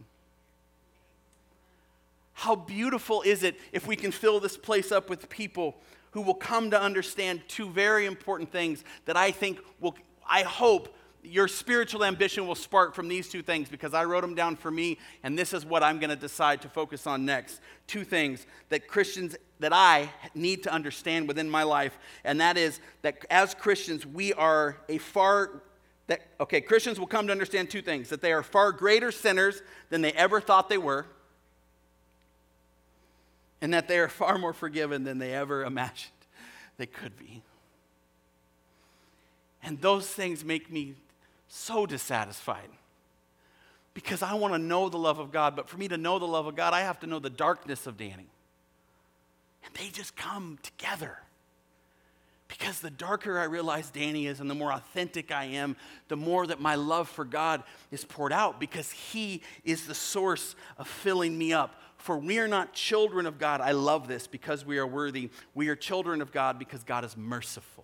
How 2.34 2.56
beautiful 2.56 3.22
is 3.22 3.44
it 3.44 3.56
if 3.72 3.86
we 3.86 3.96
can 3.96 4.12
fill 4.12 4.40
this 4.40 4.58
place 4.58 4.92
up 4.92 5.12
with 5.12 5.30
people 5.30 5.76
who 6.10 6.22
will 6.22 6.34
come 6.34 6.72
to 6.72 6.82
understand 6.82 7.42
two 7.48 7.70
very 7.70 8.08
important 8.08 8.52
things 8.52 8.84
that 9.06 9.16
I 9.16 9.30
think 9.30 9.60
will, 9.80 9.96
I 10.28 10.42
hope, 10.42 10.98
your 11.22 11.48
spiritual 11.48 12.04
ambition 12.04 12.48
will 12.48 12.56
spark 12.56 12.96
from 12.96 13.08
these 13.08 13.30
two 13.30 13.44
things 13.44 13.70
because 13.70 13.94
I 13.94 14.06
wrote 14.06 14.22
them 14.22 14.34
down 14.34 14.56
for 14.56 14.72
me, 14.72 14.98
and 15.22 15.38
this 15.38 15.54
is 15.54 15.68
what 15.68 15.84
I'm 15.84 16.00
going 16.00 16.10
to 16.10 16.16
decide 16.16 16.64
to 16.64 16.68
focus 16.68 17.06
on 17.06 17.26
next. 17.26 17.62
Two 17.86 18.04
things 18.04 18.48
that 18.70 18.88
Christians, 18.88 19.36
that 19.60 19.72
I 19.72 20.10
need 20.34 20.64
to 20.64 20.74
understand 20.74 21.28
within 21.28 21.48
my 21.48 21.62
life, 21.62 22.00
and 22.24 22.42
that 22.42 22.58
is 22.58 22.80
that 23.04 23.24
as 23.30 23.54
Christians, 23.54 24.04
we 24.04 24.34
are 24.34 24.78
a 24.90 24.98
far 24.98 25.62
that, 26.08 26.22
okay, 26.40 26.62
Christians 26.62 27.00
will 27.00 27.08
come 27.08 27.28
to 27.28 27.32
understand 27.32 27.70
two 27.70 27.82
things 27.82 28.10
that 28.10 28.22
they 28.22 28.34
are 28.34 28.44
far 28.44 28.72
greater 28.72 29.12
sinners 29.12 29.62
than 29.90 30.02
they 30.02 30.12
ever 30.14 30.42
thought 30.42 30.70
they 30.70 30.78
were, 30.78 31.06
and 33.62 33.74
that 33.74 33.88
they 33.88 34.00
are 34.00 34.10
far 34.10 34.38
more 34.38 34.54
forgiven 34.54 35.04
than 35.04 35.20
they 35.20 35.34
ever 35.34 35.64
imagined 35.64 36.12
they 36.78 36.86
could 36.88 37.18
be. 37.18 37.44
And 39.64 39.80
those 39.80 40.08
things 40.08 40.44
make 40.44 40.72
me 40.72 40.96
so 41.48 41.86
dissatisfied 41.86 42.70
because 43.94 44.24
I 44.24 44.34
want 44.34 44.54
to 44.54 44.60
know 44.60 44.90
the 44.90 44.98
love 44.98 45.20
of 45.20 45.32
God, 45.32 45.56
but 45.56 45.70
for 45.70 45.78
me 45.78 45.88
to 45.90 45.98
know 45.98 46.18
the 46.18 46.26
love 46.26 46.48
of 46.48 46.56
God, 46.56 46.74
I 46.74 46.82
have 46.82 47.00
to 47.02 47.08
know 47.08 47.20
the 47.20 47.30
darkness 47.30 47.86
of 47.88 47.98
Danny. 47.98 48.30
And 49.64 49.74
they 49.76 49.90
just 49.90 50.16
come 50.16 50.58
together. 50.64 51.20
Because 52.62 52.80
the 52.80 52.92
darker 52.92 53.40
I 53.40 53.46
realize 53.46 53.90
Danny 53.90 54.28
is 54.28 54.40
and 54.40 54.48
the 54.48 54.54
more 54.54 54.72
authentic 54.72 55.32
I 55.32 55.46
am, 55.46 55.76
the 56.10 56.16
more 56.16 56.46
that 56.46 56.62
my 56.62 56.76
love 56.76 57.10
for 57.10 57.26
God 57.26 57.64
is 57.90 58.06
poured 58.06 58.32
out 58.32 58.60
because 58.60 58.92
He 58.92 59.42
is 59.64 59.88
the 59.88 59.96
source 59.96 60.56
of 60.78 60.88
filling 60.88 61.36
me 61.36 61.54
up. 61.54 61.82
For 61.98 62.20
we 62.20 62.38
are 62.38 62.48
not 62.48 62.72
children 62.72 63.26
of 63.26 63.40
God. 63.40 63.62
I 63.62 63.72
love 63.72 64.08
this 64.08 64.28
because 64.28 64.64
we 64.64 64.78
are 64.78 64.86
worthy. 64.86 65.32
We 65.56 65.70
are 65.70 65.76
children 65.76 66.22
of 66.22 66.32
God 66.32 66.60
because 66.60 66.84
God 66.84 67.04
is 67.04 67.18
merciful. 67.18 67.84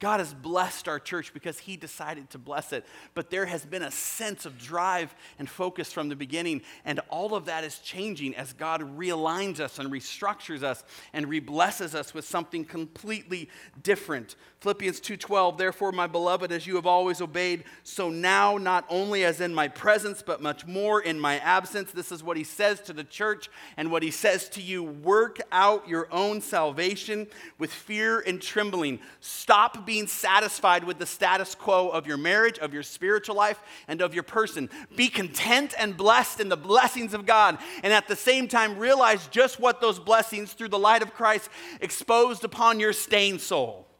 God 0.00 0.18
has 0.20 0.34
blessed 0.34 0.88
our 0.88 0.98
church 0.98 1.32
because 1.32 1.58
He 1.58 1.76
decided 1.76 2.28
to 2.30 2.38
bless 2.38 2.72
it. 2.72 2.84
But 3.14 3.30
there 3.30 3.46
has 3.46 3.64
been 3.64 3.82
a 3.82 3.90
sense 3.90 4.44
of 4.44 4.58
drive 4.58 5.14
and 5.38 5.48
focus 5.48 5.92
from 5.92 6.08
the 6.08 6.16
beginning. 6.16 6.62
And 6.84 7.00
all 7.08 7.34
of 7.34 7.46
that 7.46 7.64
is 7.64 7.78
changing 7.78 8.34
as 8.34 8.52
God 8.52 8.80
realigns 8.98 9.60
us 9.60 9.78
and 9.78 9.90
restructures 9.90 10.62
us 10.62 10.82
and 11.12 11.28
reblesses 11.28 11.94
us 11.94 12.12
with 12.12 12.24
something 12.24 12.64
completely 12.64 13.48
different. 13.82 14.36
Philippians 14.64 14.98
2:12 15.02 15.58
Therefore 15.58 15.92
my 15.92 16.06
beloved 16.06 16.50
as 16.50 16.66
you 16.66 16.76
have 16.76 16.86
always 16.86 17.20
obeyed 17.20 17.64
so 17.82 18.08
now 18.08 18.56
not 18.56 18.86
only 18.88 19.22
as 19.22 19.42
in 19.42 19.52
my 19.52 19.68
presence 19.68 20.22
but 20.22 20.40
much 20.40 20.66
more 20.66 21.02
in 21.02 21.20
my 21.20 21.38
absence 21.40 21.92
this 21.92 22.10
is 22.10 22.22
what 22.22 22.38
he 22.38 22.44
says 22.44 22.80
to 22.80 22.94
the 22.94 23.04
church 23.04 23.50
and 23.76 23.90
what 23.90 24.02
he 24.02 24.10
says 24.10 24.48
to 24.48 24.62
you 24.62 24.82
work 24.82 25.38
out 25.52 25.86
your 25.86 26.08
own 26.10 26.40
salvation 26.40 27.26
with 27.58 27.70
fear 27.70 28.20
and 28.20 28.40
trembling. 28.40 29.00
Stop 29.20 29.84
being 29.84 30.06
satisfied 30.06 30.84
with 30.84 30.96
the 30.96 31.04
status 31.04 31.54
quo 31.54 31.90
of 31.90 32.06
your 32.06 32.16
marriage 32.16 32.58
of 32.58 32.72
your 32.72 32.82
spiritual 32.82 33.36
life 33.36 33.60
and 33.86 34.00
of 34.00 34.14
your 34.14 34.22
person. 34.22 34.70
Be 34.96 35.10
content 35.10 35.74
and 35.78 35.94
blessed 35.94 36.40
in 36.40 36.48
the 36.48 36.56
blessings 36.56 37.12
of 37.12 37.26
God 37.26 37.58
and 37.82 37.92
at 37.92 38.08
the 38.08 38.16
same 38.16 38.48
time 38.48 38.78
realize 38.78 39.26
just 39.26 39.60
what 39.60 39.82
those 39.82 39.98
blessings 39.98 40.54
through 40.54 40.68
the 40.68 40.78
light 40.78 41.02
of 41.02 41.12
Christ 41.12 41.50
exposed 41.82 42.44
upon 42.44 42.80
your 42.80 42.94
stained 42.94 43.42
soul 43.42 43.90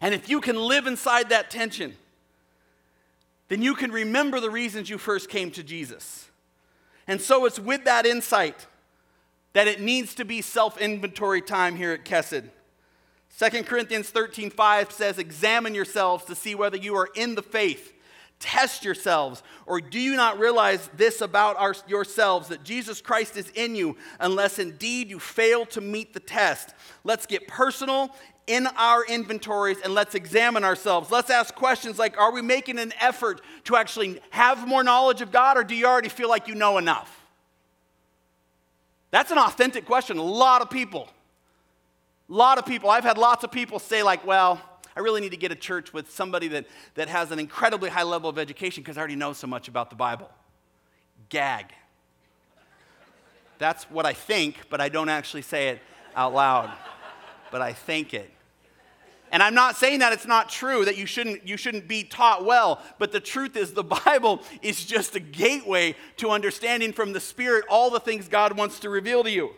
and 0.00 0.14
if 0.14 0.28
you 0.28 0.40
can 0.40 0.56
live 0.56 0.86
inside 0.86 1.28
that 1.28 1.50
tension, 1.50 1.94
then 3.48 3.62
you 3.62 3.74
can 3.74 3.92
remember 3.92 4.40
the 4.40 4.50
reasons 4.50 4.88
you 4.88 4.98
first 4.98 5.28
came 5.28 5.50
to 5.52 5.62
Jesus. 5.62 6.30
And 7.06 7.20
so 7.20 7.44
it's 7.44 7.58
with 7.58 7.84
that 7.84 8.06
insight 8.06 8.66
that 9.52 9.68
it 9.68 9.80
needs 9.80 10.14
to 10.14 10.24
be 10.24 10.40
self 10.40 10.78
inventory 10.80 11.42
time 11.42 11.76
here 11.76 11.92
at 11.92 12.04
Kesed. 12.04 12.48
2 13.38 13.62
Corinthians 13.64 14.10
13 14.10 14.50
5 14.50 14.92
says, 14.92 15.18
Examine 15.18 15.74
yourselves 15.74 16.24
to 16.24 16.34
see 16.34 16.54
whether 16.54 16.76
you 16.76 16.94
are 16.96 17.08
in 17.14 17.34
the 17.34 17.42
faith. 17.42 17.92
Test 18.38 18.84
yourselves. 18.84 19.42
Or 19.66 19.80
do 19.80 20.00
you 20.00 20.16
not 20.16 20.38
realize 20.38 20.90
this 20.96 21.20
about 21.20 21.56
our, 21.58 21.74
yourselves 21.86 22.48
that 22.48 22.64
Jesus 22.64 23.00
Christ 23.00 23.36
is 23.36 23.50
in 23.50 23.76
you, 23.76 23.96
unless 24.18 24.58
indeed 24.58 25.10
you 25.10 25.20
fail 25.20 25.64
to 25.66 25.80
meet 25.80 26.12
the 26.12 26.20
test? 26.20 26.74
Let's 27.04 27.24
get 27.24 27.46
personal 27.46 28.14
in 28.46 28.66
our 28.66 29.04
inventories 29.04 29.78
and 29.82 29.94
let's 29.94 30.14
examine 30.14 30.64
ourselves. 30.64 31.10
Let's 31.10 31.30
ask 31.30 31.54
questions 31.54 31.98
like 31.98 32.18
Are 32.18 32.32
we 32.32 32.42
making 32.42 32.78
an 32.78 32.92
effort 33.00 33.40
to 33.64 33.76
actually 33.76 34.20
have 34.30 34.66
more 34.66 34.82
knowledge 34.82 35.20
of 35.20 35.30
God, 35.30 35.56
or 35.56 35.64
do 35.64 35.74
you 35.74 35.86
already 35.86 36.08
feel 36.08 36.28
like 36.28 36.48
you 36.48 36.54
know 36.54 36.78
enough? 36.78 37.20
That's 39.10 39.30
an 39.30 39.38
authentic 39.38 39.84
question. 39.84 40.16
A 40.18 40.22
lot 40.22 40.62
of 40.62 40.70
people, 40.70 41.08
a 42.28 42.32
lot 42.32 42.58
of 42.58 42.64
people, 42.64 42.88
I've 42.90 43.04
had 43.04 43.18
lots 43.18 43.44
of 43.44 43.52
people 43.52 43.78
say, 43.78 44.02
like, 44.02 44.26
well, 44.26 44.60
I 44.96 45.00
really 45.00 45.20
need 45.20 45.30
to 45.30 45.36
get 45.36 45.52
a 45.52 45.56
church 45.56 45.92
with 45.92 46.10
somebody 46.10 46.48
that, 46.48 46.66
that 46.94 47.08
has 47.08 47.30
an 47.30 47.38
incredibly 47.38 47.90
high 47.90 48.02
level 48.02 48.28
of 48.28 48.38
education 48.38 48.82
because 48.82 48.96
I 48.96 49.00
already 49.00 49.16
know 49.16 49.32
so 49.32 49.46
much 49.46 49.68
about 49.68 49.90
the 49.90 49.96
Bible. 49.96 50.30
Gag. 51.28 51.66
That's 53.58 53.84
what 53.84 54.06
I 54.06 54.12
think, 54.12 54.56
but 54.70 54.80
I 54.80 54.88
don't 54.88 55.08
actually 55.08 55.42
say 55.42 55.68
it 55.68 55.80
out 56.16 56.34
loud. 56.34 56.70
But 57.52 57.62
I 57.62 57.72
think 57.72 58.14
it. 58.14 58.28
And 59.30 59.42
I'm 59.42 59.54
not 59.54 59.76
saying 59.76 60.00
that 60.00 60.12
it's 60.12 60.26
not 60.26 60.48
true, 60.48 60.84
that 60.84 60.98
you 60.98 61.06
shouldn't, 61.06 61.46
you 61.46 61.56
shouldn't 61.56 61.86
be 61.86 62.02
taught 62.02 62.44
well, 62.44 62.82
but 62.98 63.12
the 63.12 63.20
truth 63.20 63.56
is 63.56 63.72
the 63.72 63.84
Bible 64.04 64.42
is 64.60 64.84
just 64.84 65.14
a 65.14 65.20
gateway 65.20 65.94
to 66.16 66.30
understanding 66.30 66.92
from 66.92 67.12
the 67.12 67.20
Spirit 67.20 67.64
all 67.70 67.90
the 67.90 68.00
things 68.00 68.26
God 68.26 68.58
wants 68.58 68.80
to 68.80 68.90
reveal 68.90 69.22
to 69.22 69.30
you. 69.30 69.50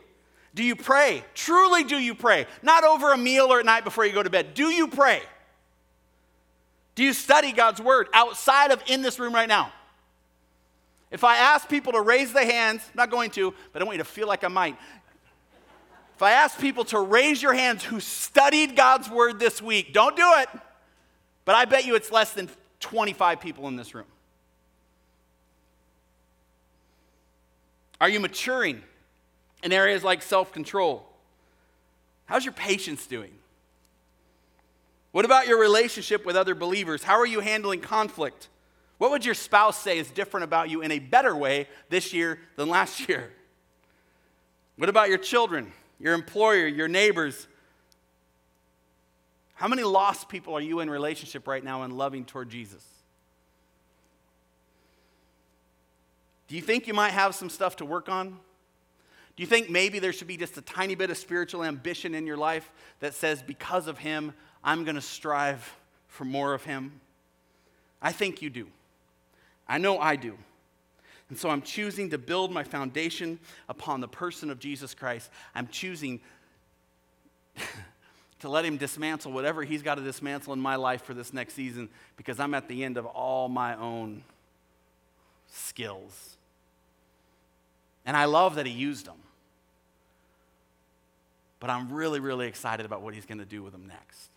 Do 0.55 0.63
you 0.63 0.77
pray? 0.77 1.25
Truly, 1.35 1.83
do 1.83 1.97
you 1.97 2.15
pray? 2.15 2.47
Not 2.63 2.85
over 2.85 3.13
a 3.13 3.17
meal 3.17 3.47
or 3.47 3.59
at 3.59 3.67
night 3.67 3.83
before 3.83 4.05
you 4.05 4.13
go 4.13 4.23
to 4.23 4.31
bed. 4.31 4.55
Do 4.55 4.69
you 4.69 4.87
pray? 4.87 5.23
Do 6.95 7.03
you 7.03 7.13
study 7.13 7.51
God's 7.51 7.81
word 7.81 8.09
outside 8.13 8.71
of 8.71 8.81
in 8.87 9.03
this 9.03 9.19
room 9.19 9.35
right 9.35 9.49
now? 9.49 9.73
If 11.11 11.25
I 11.25 11.37
ask 11.37 11.69
people 11.69 11.93
to 11.93 12.01
raise 12.01 12.33
their 12.33 12.47
hands, 12.47 12.83
I'm 12.87 12.97
not 12.97 13.11
going 13.11 13.31
to, 13.33 13.53
but 13.73 13.83
I 13.83 13.85
want 13.85 13.99
you 13.99 14.05
to 14.05 14.09
feel 14.09 14.29
like 14.29 14.45
I 14.45 14.49
might. 14.49 14.77
If 16.15 16.23
I 16.23 16.33
ask 16.33 16.59
people 16.61 16.85
to 16.87 17.01
raise 17.01 17.43
your 17.43 17.55
hands 17.55 17.83
who 17.83 17.99
studied 17.99 18.77
God's 18.77 19.11
word 19.11 19.41
this 19.41 19.61
week, 19.61 19.93
don't 19.93 20.17
do 20.17 20.31
it, 20.37 20.49
but 21.45 21.57
I 21.57 21.65
bet 21.65 21.85
you 21.85 21.97
it's 21.97 22.13
less 22.13 22.33
than 22.33 22.49
25 22.81 23.41
people 23.41 23.67
in 23.67 23.77
this 23.77 23.95
room. 23.95 24.07
Are 28.01 28.09
you 28.09 28.21
maturing 28.21 28.83
in 29.63 29.73
areas 29.73 30.05
like 30.05 30.23
self 30.23 30.53
control? 30.53 31.05
How's 32.27 32.45
your 32.45 32.53
patience 32.53 33.07
doing? 33.07 33.33
What 35.11 35.25
about 35.25 35.47
your 35.47 35.61
relationship 35.61 36.25
with 36.25 36.37
other 36.37 36.55
believers? 36.55 37.03
How 37.03 37.19
are 37.19 37.27
you 37.27 37.41
handling 37.41 37.81
conflict? 37.81 38.49
What 38.99 39.11
would 39.11 39.25
your 39.25 39.35
spouse 39.35 39.81
say 39.81 39.99
is 39.99 40.11
different 40.11 40.45
about 40.45 40.71
you 40.71 40.81
in 40.81 40.91
a 40.93 40.99
better 40.99 41.35
way 41.35 41.69
this 41.89 42.13
year 42.13 42.39
than 42.57 42.69
last 42.69 43.09
year? 43.09 43.33
What 44.77 44.89
about 44.89 45.09
your 45.09 45.19
children? 45.19 45.73
Your 45.99 46.15
employer, 46.15 46.67
your 46.67 46.89
neighbors. 46.89 47.47
How 49.55 49.69
many 49.69 49.83
lost 49.83 50.29
people 50.29 50.55
are 50.55 50.61
you 50.61 50.81
in 50.81 50.91
relationship 50.91 51.47
right 51.47 51.63
now 51.63 51.83
and 51.83 51.97
loving 51.97 52.25
toward 52.25 52.51
Jesus? 52.51 52.85
Do 56.49 56.57
you 56.57 56.63
think 56.63 56.87
you 56.87 56.95
might 56.95 57.13
have 57.13 57.35
some 57.35 57.49
stuff 57.49 57.77
to 57.77 57.85
work 57.85 58.09
on? 58.09 58.39
Do 59.37 59.43
you 59.43 59.47
think 59.47 59.69
maybe 59.69 59.99
there 59.99 60.13
should 60.13 60.29
be 60.29 60.37
just 60.37 60.57
a 60.57 60.63
tiny 60.63 60.95
bit 60.95 61.11
of 61.11 61.17
spiritual 61.17 61.65
ambition 61.65 62.15
in 62.15 62.27
your 62.27 62.37
life 62.37 62.71
that 63.01 63.15
says, 63.15 63.43
because 63.43 63.89
of 63.89 63.99
him, 63.99 64.33
I'm 64.63 64.85
going 64.85 64.95
to 64.95 65.01
strive 65.01 65.75
for 66.07 66.25
more 66.25 66.55
of 66.55 66.65
him? 66.65 67.01
I 68.01 68.13
think 68.13 68.43
you 68.43 68.51
do. 68.51 68.69
I 69.67 69.79
know 69.79 69.99
I 69.99 70.17
do. 70.17 70.37
And 71.29 71.39
so 71.39 71.49
I'm 71.49 71.63
choosing 71.63 72.11
to 72.11 72.19
build 72.19 72.53
my 72.53 72.65
foundation 72.65 73.39
upon 73.69 74.01
the 74.01 74.09
person 74.09 74.51
of 74.51 74.59
Jesus 74.59 74.95
Christ. 74.95 75.31
I'm 75.55 75.69
choosing 75.69 76.21
to 78.41 78.49
let 78.49 78.65
him 78.65 78.77
dismantle 78.77 79.33
whatever 79.33 79.63
he's 79.63 79.83
got 79.83 79.95
to 79.95 80.03
dismantle 80.03 80.53
in 80.53 80.61
my 80.61 80.77
life 80.77 81.03
for 81.03 81.15
this 81.15 81.33
next 81.33 81.55
season 81.55 81.89
because 82.17 82.39
I'm 82.39 82.55
at 82.55 82.69
the 82.69 82.85
end 82.85 82.99
of 82.99 83.07
all 83.07 83.49
my 83.49 83.75
own 83.77 84.23
skills. 85.49 86.37
And 88.05 88.17
I 88.17 88.27
love 88.27 88.57
that 88.57 88.67
he 88.67 88.73
used 88.73 89.07
them. 89.07 89.17
But 91.59 91.71
I'm 91.71 91.91
really, 91.91 92.21
really 92.21 92.47
excited 92.47 92.85
about 92.85 93.01
what 93.01 93.15
he's 93.15 93.25
going 93.25 93.39
to 93.39 93.47
do 93.47 93.63
with 93.63 93.73
them 93.73 93.87
next. 93.87 94.31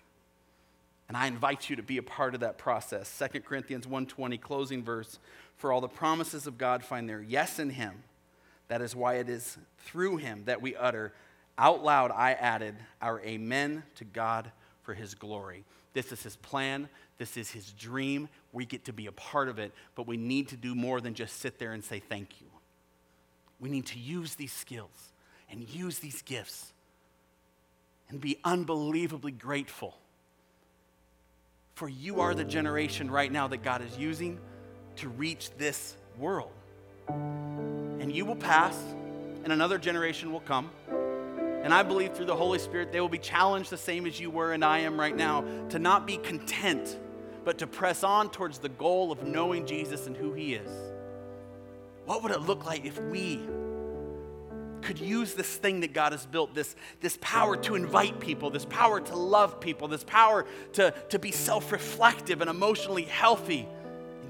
And 1.10 1.18
I 1.18 1.28
invite 1.28 1.70
you 1.70 1.76
to 1.78 1.84
be 1.84 1.98
a 1.98 2.04
part 2.04 2.34
of 2.34 2.42
that 2.42 2.58
process. 2.58 3.10
2 3.10 3.42
Corinthians 3.42 3.88
1:20 3.88 4.40
closing 4.40 4.84
verse 4.84 5.20
for 5.58 5.72
all 5.72 5.82
the 5.82 5.88
promises 5.88 6.48
of 6.48 6.58
God 6.58 6.84
find 6.84 7.10
their 7.10 7.22
yes 7.22 7.60
in 7.60 7.72
him. 7.72 8.04
That 8.68 8.82
is 8.82 8.96
why 8.96 9.16
it 9.16 9.30
is 9.30 9.58
through 9.80 10.18
him 10.18 10.44
that 10.46 10.62
we 10.62 10.76
utter 10.76 11.14
out 11.58 11.84
loud, 11.84 12.12
I 12.12 12.34
added 12.34 12.76
our 13.02 13.20
amen 13.22 13.84
to 13.96 14.06
God 14.06 14.52
for 14.84 14.94
his 14.94 15.16
glory. 15.16 15.66
This 15.94 16.12
is 16.12 16.22
his 16.22 16.36
plan. 16.36 16.88
This 17.18 17.36
is 17.36 17.50
his 17.50 17.72
dream. 17.72 18.30
We 18.54 18.66
get 18.66 18.86
to 18.86 18.94
be 18.94 19.08
a 19.08 19.12
part 19.12 19.50
of 19.50 19.58
it, 19.58 19.74
but 19.96 20.06
we 20.06 20.18
need 20.18 20.50
to 20.50 20.58
do 20.58 20.76
more 20.76 21.02
than 21.02 21.16
just 21.16 21.40
sit 21.40 21.58
there 21.58 21.72
and 21.74 21.84
say 21.84 22.00
thank 22.00 22.40
you. 22.40 22.48
We 23.60 23.70
need 23.70 23.88
to 23.88 24.00
use 24.00 24.36
these 24.36 24.54
skills 24.54 25.12
and 25.50 25.68
use 25.68 25.98
these 25.98 26.22
gifts 26.22 26.74
and 28.10 28.22
be 28.22 28.38
unbelievably 28.44 29.32
grateful. 29.32 29.98
For 31.74 31.90
you 31.90 32.22
are 32.22 32.36
the 32.36 32.44
generation 32.44 33.10
right 33.10 33.32
now 33.32 33.48
that 33.48 33.64
God 33.64 33.82
is 33.82 33.98
using 33.98 34.40
to 34.98 35.10
reach 35.10 35.52
this 35.58 35.96
world. 36.20 36.52
And 37.08 38.14
you 38.14 38.26
will 38.26 38.36
pass, 38.36 38.78
and 39.44 39.54
another 39.54 39.78
generation 39.78 40.32
will 40.32 40.42
come. 40.42 40.70
And 41.64 41.74
I 41.74 41.84
believe 41.84 42.14
through 42.14 42.26
the 42.26 42.36
Holy 42.36 42.60
Spirit, 42.60 42.92
they 42.92 43.02
will 43.02 43.10
be 43.10 43.18
challenged 43.18 43.70
the 43.70 43.78
same 43.78 44.06
as 44.06 44.20
you 44.20 44.30
were 44.30 44.54
and 44.54 44.64
I 44.64 44.80
am 44.80 45.00
right 45.00 45.16
now 45.16 45.44
to 45.70 45.80
not 45.80 46.08
be 46.08 46.18
content, 46.18 46.98
but 47.44 47.58
to 47.58 47.68
press 47.68 48.04
on 48.04 48.30
towards 48.30 48.60
the 48.60 48.70
goal 48.70 49.12
of 49.12 49.24
knowing 49.24 49.66
Jesus 49.66 50.08
and 50.08 50.16
who 50.16 50.34
He 50.34 50.54
is. 50.54 50.70
What 52.06 52.24
would 52.24 52.32
it 52.32 52.42
look 52.42 52.66
like 52.66 52.86
if 52.86 52.98
we 53.02 53.42
could 54.82 55.00
use 55.00 55.34
this 55.34 55.58
thing 55.58 55.82
that 55.82 55.92
God 55.92 56.14
has 56.14 56.26
built, 56.26 56.56
this, 56.56 56.76
this 57.02 57.18
power 57.20 57.58
to 57.58 57.76
invite 57.76 58.22
people, 58.22 58.50
this 58.50 58.66
power 58.66 59.02
to 59.02 59.16
love 59.16 59.60
people, 59.60 59.90
this 59.90 60.06
power 60.06 60.46
to, 60.74 60.92
to 61.10 61.20
be 61.20 61.32
self 61.32 61.72
reflective 61.74 62.40
and 62.40 62.50
emotionally 62.50 63.04
healthy, 63.04 63.68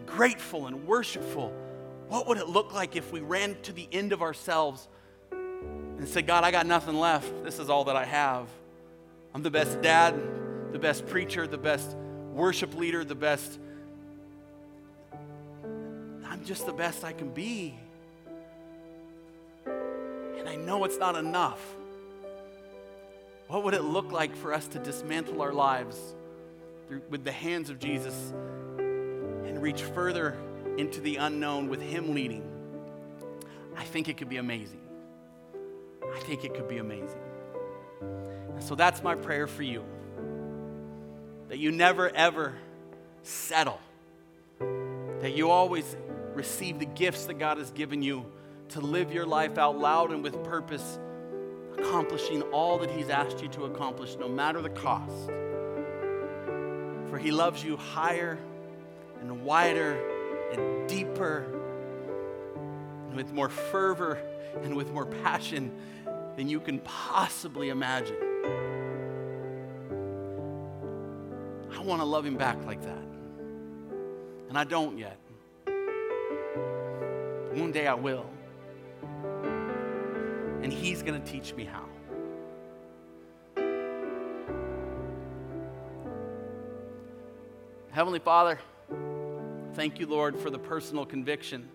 grateful 0.08 0.66
and 0.66 0.88
worshipful, 0.88 1.54
what 2.08 2.28
would 2.28 2.38
it 2.38 2.48
look 2.48 2.74
like 2.74 2.96
if 2.96 3.12
we 3.12 3.20
ran 3.20 3.56
to 3.64 3.74
the 3.74 3.88
end 3.92 4.14
of 4.14 4.24
ourselves 4.24 4.88
and 5.32 6.08
said, 6.08 6.26
God, 6.26 6.44
I 6.44 6.52
got 6.52 6.66
nothing 6.66 6.96
left. 6.96 7.44
This 7.44 7.60
is 7.60 7.70
all 7.70 7.84
that 7.86 7.96
I 7.96 8.06
have. 8.06 8.48
I'm 9.36 9.44
the 9.44 9.52
best 9.52 9.82
dad, 9.82 10.16
the 10.72 10.80
best 10.80 11.06
preacher, 11.06 11.46
the 11.46 11.58
best 11.58 11.96
worship 12.32 12.76
leader, 12.76 13.04
the 13.04 13.16
best. 13.16 13.60
I'm 16.26 16.44
just 16.46 16.66
the 16.66 16.74
best 16.74 17.04
I 17.04 17.14
can 17.14 17.30
be. 17.30 17.78
And 19.66 20.48
I 20.48 20.56
know 20.56 20.86
it's 20.86 20.98
not 20.98 21.16
enough. 21.16 21.62
What 23.48 23.64
would 23.64 23.74
it 23.74 23.84
look 23.84 24.12
like 24.12 24.36
for 24.36 24.54
us 24.54 24.68
to 24.70 24.80
dismantle 24.80 25.42
our 25.42 25.54
lives 25.54 25.98
through, 26.88 27.02
with 27.10 27.24
the 27.24 27.32
hands 27.32 27.70
of 27.70 27.80
Jesus 27.80 28.34
reach 29.58 29.82
further 29.82 30.38
into 30.78 31.02
the 31.02 31.18
unknown 31.18 31.70
with 31.70 31.82
Him 31.82 32.14
leading, 32.14 32.44
I 33.76 33.84
think 33.84 34.10
it 34.10 34.18
could 34.18 34.30
be 34.30 34.38
amazing. 34.38 34.82
I 36.16 36.20
think 36.20 36.44
it 36.44 36.54
could 36.54 36.68
be 36.68 36.78
amazing. 36.78 37.20
And 38.02 38.64
so 38.64 38.76
that's 38.76 39.04
my 39.04 39.16
prayer 39.16 39.48
for 39.48 39.64
you 39.64 39.84
that 41.50 41.60
you 41.60 41.72
never 41.72 42.10
ever 42.10 42.56
settle, 43.24 43.80
that 44.60 45.34
you 45.36 45.50
always 45.50 45.96
receive 46.34 46.80
the 46.80 46.86
gifts 46.86 47.26
that 47.26 47.36
God 47.36 47.58
has 47.58 47.72
given 47.72 48.02
you 48.02 48.26
to 48.70 48.82
live 48.82 49.14
your 49.14 49.26
life 49.26 49.58
out 49.58 49.78
loud 49.78 50.12
and 50.12 50.24
with 50.24 50.44
purpose, 50.44 51.00
accomplishing 51.78 52.42
all 52.44 52.78
that 52.80 52.92
He's 52.92 53.10
asked 53.10 53.42
you 53.42 53.48
to 53.50 53.66
accomplish, 53.66 54.18
no 54.20 54.28
matter 54.28 54.62
the 54.62 54.70
cost. 54.70 55.28
For 57.10 57.18
He 57.18 57.32
loves 57.32 57.64
you 57.64 57.78
higher 57.78 58.38
and 59.22 59.44
wider 59.44 59.98
and 60.52 60.88
deeper 60.88 61.46
and 63.08 63.16
with 63.16 63.34
more 63.34 63.50
fervor 63.50 64.20
and 64.64 64.76
with 64.76 64.92
more 64.92 65.06
passion 65.06 65.72
than 66.36 66.48
you 66.48 66.60
can 66.60 66.80
possibly 66.80 67.70
imagine. 67.70 68.18
I 71.72 71.82
want 71.82 72.02
to 72.02 72.06
love 72.06 72.26
him 72.26 72.38
back 72.38 72.64
like 72.66 72.82
that. 72.82 73.04
And 74.50 74.58
I 74.58 74.64
don't 74.64 74.98
yet. 74.98 75.20
One 77.54 77.72
day 77.72 77.88
I 77.88 77.94
will. 77.96 78.26
And 80.62 80.72
He's 80.72 81.02
going 81.04 81.22
to 81.22 81.32
teach 81.32 81.54
me 81.54 81.66
how. 81.66 81.86
Heavenly 87.92 88.20
Father, 88.20 88.60
thank 89.78 90.00
you, 90.00 90.08
Lord, 90.08 90.36
for 90.40 90.50
the 90.50 90.58
personal 90.58 91.06
conviction. 91.06 91.70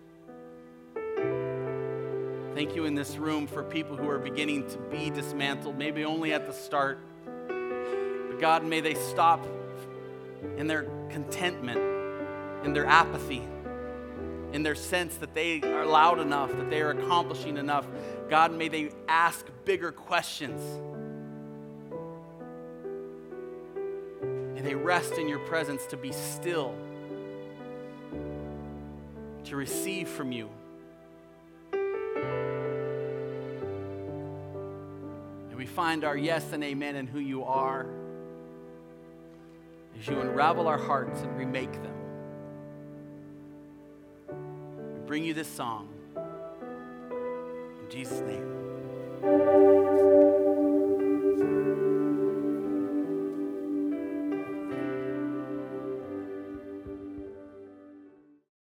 Thank 2.53 2.75
you 2.75 2.83
in 2.83 2.95
this 2.95 3.15
room 3.15 3.47
for 3.47 3.63
people 3.63 3.95
who 3.95 4.09
are 4.09 4.19
beginning 4.19 4.67
to 4.71 4.77
be 4.77 5.09
dismantled, 5.09 5.77
maybe 5.77 6.03
only 6.03 6.33
at 6.33 6.45
the 6.45 6.51
start. 6.51 6.99
But 7.47 8.41
God, 8.41 8.65
may 8.65 8.81
they 8.81 8.95
stop 8.95 9.47
in 10.57 10.67
their 10.67 10.83
contentment, 11.11 11.79
in 12.65 12.73
their 12.73 12.85
apathy, 12.85 13.41
in 14.51 14.63
their 14.63 14.75
sense 14.75 15.15
that 15.15 15.33
they 15.33 15.61
are 15.61 15.85
loud 15.85 16.19
enough, 16.19 16.51
that 16.51 16.69
they 16.69 16.81
are 16.81 16.89
accomplishing 16.89 17.55
enough. 17.55 17.87
God, 18.29 18.51
may 18.51 18.67
they 18.67 18.91
ask 19.07 19.45
bigger 19.63 19.93
questions. 19.93 20.61
May 24.55 24.61
they 24.61 24.75
rest 24.75 25.13
in 25.13 25.29
your 25.29 25.39
presence 25.39 25.85
to 25.85 25.95
be 25.95 26.11
still, 26.11 26.75
to 29.53 29.57
receive 29.57 30.09
from 30.09 30.31
you. 30.31 30.49
And 35.51 35.55
we 35.55 35.67
find 35.67 36.03
our 36.03 36.17
yes 36.17 36.53
and 36.53 36.63
amen 36.63 36.95
in 36.95 37.05
who 37.05 37.19
you 37.19 37.43
are 37.43 37.85
as 39.99 40.07
you 40.07 40.19
unravel 40.19 40.67
our 40.67 40.79
hearts 40.79 41.21
and 41.21 41.37
remake 41.37 41.71
them. 41.71 41.93
We 44.95 45.01
bring 45.05 45.23
you 45.23 45.35
this 45.35 45.47
song. 45.47 45.87
In 46.15 47.91
Jesus' 47.91 48.21
name. 48.21 50.32